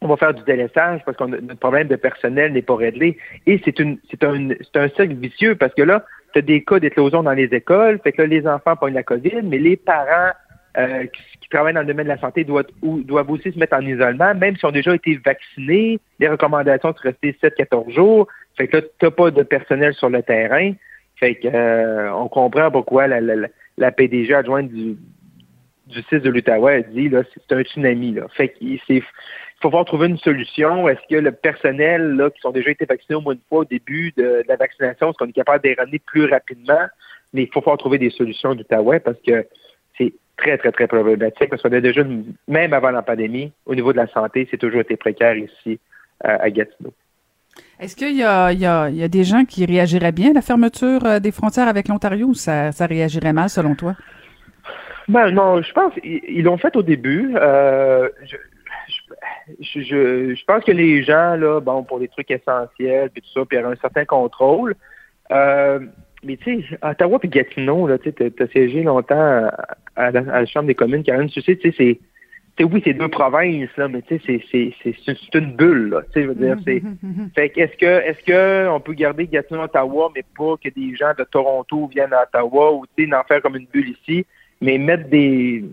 on 0.00 0.08
va 0.08 0.16
faire 0.16 0.34
du 0.34 0.42
délaissage 0.42 1.00
parce 1.04 1.16
que 1.16 1.24
notre 1.24 1.60
problème 1.60 1.88
de 1.88 1.96
personnel 1.96 2.52
n'est 2.52 2.62
pas 2.62 2.74
réglé. 2.74 3.16
Et 3.46 3.60
c'est 3.64 3.78
une 3.78 3.98
un 4.22 4.48
c'est 4.60 4.76
un 4.76 4.88
cercle 4.88 5.14
vicieux 5.14 5.54
parce 5.54 5.72
que 5.74 5.82
là, 5.82 6.04
tu 6.32 6.38
as 6.38 6.42
des 6.42 6.62
cas 6.64 6.80
d'éclosion 6.80 7.22
dans 7.22 7.32
les 7.32 7.52
écoles, 7.52 8.00
fait 8.02 8.12
que 8.12 8.22
là, 8.22 8.28
les 8.28 8.46
enfants 8.46 8.76
pognent 8.76 8.94
la 8.94 9.02
COVID, 9.02 9.42
mais 9.44 9.58
les 9.58 9.76
parents 9.76 10.32
euh, 10.78 11.06
qui, 11.40 11.48
travaillent 11.50 11.74
dans 11.74 11.80
le 11.80 11.86
domaine 11.86 12.06
de 12.06 12.12
la 12.12 12.18
santé 12.18 12.44
doivent, 12.44 13.30
aussi 13.30 13.52
se 13.52 13.58
mettre 13.58 13.76
en 13.76 13.82
isolement, 13.82 14.34
même 14.34 14.56
s'ils 14.56 14.66
ont 14.66 14.72
déjà 14.72 14.94
été 14.94 15.20
vaccinés. 15.22 16.00
Les 16.18 16.28
recommandations 16.28 16.94
sont 16.94 17.02
rester 17.02 17.36
7-14 17.42 17.92
jours. 17.92 18.26
Fait 18.56 18.68
que 18.68 18.78
là, 18.78 18.82
tu 18.98 19.10
pas 19.10 19.30
de 19.30 19.42
personnel 19.42 19.92
sur 19.92 20.08
le 20.08 20.22
terrain. 20.22 20.72
Fait 21.16 21.34
que 21.34 21.48
euh, 21.48 22.14
on 22.14 22.28
comprend 22.28 22.70
pourquoi 22.70 23.06
la, 23.06 23.92
PDG 23.92 24.32
adjointe 24.32 24.70
du, 24.70 24.96
du 25.88 26.02
6 26.08 26.20
de 26.20 26.30
l'Outaouais 26.30 26.76
a 26.76 26.80
dit 26.80 27.10
là, 27.10 27.22
c'est 27.34 27.54
un 27.54 27.62
tsunami. 27.62 28.16
Fait 28.34 28.48
qu'il 28.48 28.80
faut 29.62 29.68
pouvoir 29.68 29.84
trouver 29.84 30.08
une 30.08 30.18
solution. 30.18 30.88
Est-ce 30.88 31.00
que 31.08 31.20
le 31.20 31.32
personnel 31.32 32.16
là, 32.16 32.30
qui 32.30 32.40
sont 32.40 32.50
déjà 32.50 32.70
été 32.70 32.84
vaccinés 32.84 33.16
au 33.16 33.20
moins 33.20 33.34
une 33.34 33.40
fois 33.48 33.60
au 33.60 33.64
début 33.64 34.12
de, 34.16 34.42
la 34.48 34.56
vaccination, 34.56 35.10
est-ce 35.10 35.18
qu'on 35.18 35.28
est 35.28 35.32
capable 35.32 35.68
ramener 35.78 36.00
plus 36.00 36.26
rapidement? 36.26 36.86
Mais 37.32 37.42
il 37.42 37.46
faut 37.46 37.60
pouvoir 37.60 37.78
trouver 37.78 37.98
des 37.98 38.10
solutions 38.10 38.54
d'Outaouais 38.54 39.00
parce 39.00 39.18
que 39.26 39.46
c'est 39.96 40.12
très, 40.36 40.58
très, 40.58 40.72
très 40.72 40.86
problématique 40.86 41.48
parce 41.48 41.62
qu'on 41.62 41.72
a 41.72 41.80
déjà, 41.80 42.02
même 42.48 42.72
avant 42.72 42.90
la 42.90 43.02
pandémie, 43.02 43.52
au 43.64 43.74
niveau 43.74 43.92
de 43.92 43.98
la 43.98 44.08
santé, 44.08 44.46
c'est 44.50 44.58
toujours 44.58 44.80
été 44.80 44.96
précaire 44.96 45.36
ici 45.36 45.78
à 46.20 46.50
Gatineau. 46.50 46.92
Est-ce 47.80 47.96
qu'il 47.96 48.16
y 48.16 48.22
a, 48.22 48.52
il 48.52 48.60
y, 48.60 48.66
a, 48.66 48.88
il 48.88 48.96
y 48.96 49.02
a 49.02 49.08
des 49.08 49.24
gens 49.24 49.44
qui 49.44 49.66
réagiraient 49.66 50.12
bien 50.12 50.30
à 50.30 50.34
la 50.34 50.42
fermeture 50.42 51.04
euh, 51.04 51.18
des 51.18 51.32
frontières 51.32 51.68
avec 51.68 51.88
l'Ontario 51.88 52.28
ou 52.28 52.34
ça, 52.34 52.70
ça 52.72 52.86
réagirait 52.86 53.32
mal 53.32 53.48
selon 53.48 53.74
toi? 53.74 53.94
Ben 55.08 55.30
non, 55.32 55.60
je 55.62 55.72
pense 55.72 55.92
ils 56.04 56.44
l'ont 56.44 56.58
fait 56.58 56.76
au 56.76 56.82
début. 56.82 57.32
Euh, 57.34 58.08
je, 58.24 58.36
je, 59.60 59.80
je, 60.34 60.44
pense 60.44 60.64
que 60.64 60.72
les 60.72 61.02
gens, 61.02 61.36
là, 61.36 61.60
bon, 61.60 61.82
pour 61.82 61.98
des 61.98 62.08
trucs 62.08 62.30
essentiels, 62.30 63.10
puis 63.10 63.22
tout 63.22 63.28
ça, 63.34 63.44
puis 63.46 63.58
il 63.58 63.60
y 63.60 63.64
a 63.64 63.68
un 63.68 63.76
certain 63.76 64.04
contrôle. 64.04 64.74
Euh, 65.30 65.80
mais 66.24 66.36
tu 66.36 66.62
sais, 66.62 66.78
Ottawa 66.82 67.18
puis 67.18 67.28
Gatineau, 67.28 67.86
là, 67.86 67.98
tu 67.98 68.12
sais, 68.16 68.30
t'as 68.30 68.46
siégé 68.48 68.82
longtemps 68.82 69.50
à, 69.96 70.10
la, 70.10 70.46
Chambre 70.46 70.66
des 70.66 70.74
communes, 70.74 71.02
tu 71.02 71.42
sais, 71.42 71.56
tu 71.56 71.72
sais, 71.72 71.98
c'est 72.56 72.64
oui, 72.64 72.82
c'est 72.84 72.92
deux 72.92 73.08
provinces, 73.08 73.74
là, 73.76 73.88
mais 73.88 74.02
tu 74.02 74.20
sais, 74.20 74.40
c'est 74.50 75.34
une 75.34 75.56
bulle, 75.56 75.88
là. 75.88 76.02
Tu 76.02 76.12
sais, 76.12 76.22
je 76.22 76.28
veux 76.28 76.34
dire, 76.34 76.56
c'est. 76.64 76.82
fait 77.34 77.48
que 77.48 77.60
est-ce 77.60 77.76
que 77.76 77.86
est-ce 77.86 78.22
que 78.24 78.68
on 78.68 78.78
peut 78.78 78.92
garder 78.92 79.26
Gatineau 79.26 79.62
Ottawa, 79.62 80.12
mais 80.14 80.22
pas 80.36 80.56
que 80.62 80.68
des 80.68 80.94
gens 80.94 81.12
de 81.18 81.24
Toronto 81.24 81.88
viennent 81.88 82.12
à 82.12 82.22
Ottawa 82.22 82.72
ou 82.72 82.84
tu 82.96 83.08
sais, 83.08 83.14
en 83.14 83.24
faire 83.24 83.42
comme 83.42 83.56
une 83.56 83.66
bulle 83.66 83.90
ici, 83.90 84.26
mais 84.60 84.78
mettre 84.78 85.08
des 85.08 85.64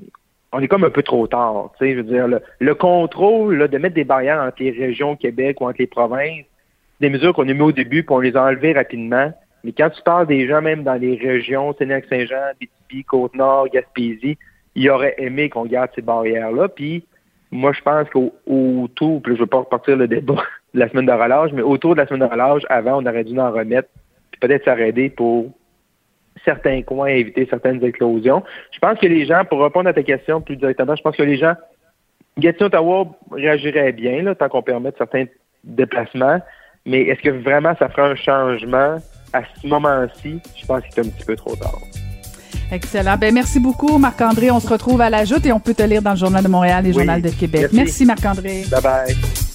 on 0.51 0.62
est 0.62 0.68
comme 0.68 0.84
un 0.84 0.89
peu 0.89 1.03
trop 1.03 1.27
tard. 1.27 1.72
Je 1.79 1.94
veux 1.94 2.03
dire, 2.03 2.27
le, 2.60 2.75
contrôle 2.75 3.56
là, 3.56 3.68
de 3.68 3.77
mettre 3.77 3.96
des 3.96 4.03
barrières 4.03 4.41
entre 4.41 4.63
les 4.63 4.72
régions 4.72 5.15
Québec 5.15 5.62
ou 5.62 5.65
entre 5.65 5.77
les 5.79 5.88
provinces, 5.88 6.46
des 7.00 7.10
mesures 7.10 7.34
qu'on 7.34 7.48
a 7.48 7.53
mis 7.53 7.62
au 7.62 7.72
début, 7.72 8.03
puis 8.03 8.15
on 8.15 8.20
les 8.20 8.36
a 8.36 8.44
enlevées 8.44 8.74
rapidement. 8.74 9.32
Mais 9.63 9.74
quand 9.74 9.89
tu 9.89 10.01
parles 10.01 10.27
des 10.27 10.48
gens, 10.48 10.62
même 10.62 10.84
dans 10.84 10.96
les 10.96 11.15
régions, 11.15 11.74
Sénégal-Saint-Jean, 11.77 12.53
Bétibi, 12.60 13.03
Côte-Nord, 13.03 13.70
Gaspésie, 13.70 14.38
il 14.75 14.89
aurait 14.89 15.15
aimé 15.18 15.50
qu'on 15.50 15.65
garde 15.65 15.91
ces 15.96 16.01
barrières-là. 16.01 16.68
Puis 16.70 17.06
moi, 17.51 17.72
je 17.74 17.82
pense 17.82 18.10
qu'autour, 18.10 19.22
puis 19.22 19.34
je 19.34 19.38
ne 19.38 19.44
veux 19.44 19.48
pas 19.48 19.60
repartir 19.60 19.98
le 19.98 20.08
débat 20.08 20.44
de 20.74 20.79
la 20.79 20.89
semaine 20.89 21.06
de 21.06 21.12
relâche, 21.12 21.51
mais 21.53 21.62
autour 21.62 21.96
de 21.96 22.01
la 22.01 22.08
semaine 22.08 22.27
de 22.27 22.32
relâche, 22.32 22.63
avant, 22.70 23.01
on 23.01 23.06
aurait 23.06 23.24
dû 23.24 23.38
en 23.39 23.51
remettre, 23.51 23.89
puis 24.32 24.39
peut-être 24.39 24.65
s'arrêter 24.65 25.10
pour 25.10 25.51
certains 26.45 26.81
coins 26.81 27.07
éviter 27.07 27.48
certaines 27.50 27.83
éclosions. 27.83 28.43
Je 28.71 28.79
pense 28.79 28.98
que 29.00 29.07
les 29.07 29.25
gens, 29.25 29.43
pour 29.45 29.62
répondre 29.62 29.89
à 29.89 29.94
ta 29.94 30.03
question 30.03 30.42
plus 30.42 30.55
directement, 30.55 30.96
je 30.96 31.01
pense 31.01 31.15
que 31.15 31.24
les 31.24 31.37
gens, 31.37 31.53
Gatineau, 32.37 32.68
Ottawa 32.68 33.05
réagirait 33.31 33.92
bien, 33.92 34.22
là, 34.22 34.35
tant 34.35 34.50
qu'on 34.50 34.61
permet 34.61 34.92
certains 34.98 35.25
déplacements. 35.63 36.39
Mais 36.85 37.01
est-ce 37.01 37.22
que 37.22 37.29
vraiment 37.29 37.75
ça 37.77 37.89
fera 37.89 38.07
un 38.07 38.15
changement 38.15 38.98
à 39.33 39.42
ce 39.61 39.68
moment-ci? 39.68 40.39
Je 40.55 40.65
pense 40.65 40.81
que 40.81 40.87
c'est 40.92 41.01
un 41.01 41.09
petit 41.09 41.25
peu 41.25 41.35
trop 41.35 41.55
tard. 41.55 41.79
Excellent. 42.72 43.18
Ben, 43.18 43.33
merci 43.33 43.59
beaucoup, 43.59 43.98
Marc-André. 43.98 44.51
On 44.51 44.59
se 44.59 44.68
retrouve 44.68 45.01
à 45.01 45.09
la 45.09 45.25
joute 45.25 45.46
et 45.46 45.51
on 45.51 45.59
peut 45.59 45.74
te 45.74 45.83
lire 45.83 46.01
dans 46.01 46.11
le 46.11 46.18
Journal 46.18 46.44
de 46.44 46.50
Montréal 46.50 46.85
et 46.85 46.89
le 46.89 46.94
Journal 46.94 47.22
de 47.22 47.29
Québec. 47.29 47.70
Merci, 47.74 47.75
merci 47.75 48.05
Marc-André. 48.05 48.63
Bye 48.72 48.81
bye. 48.81 49.49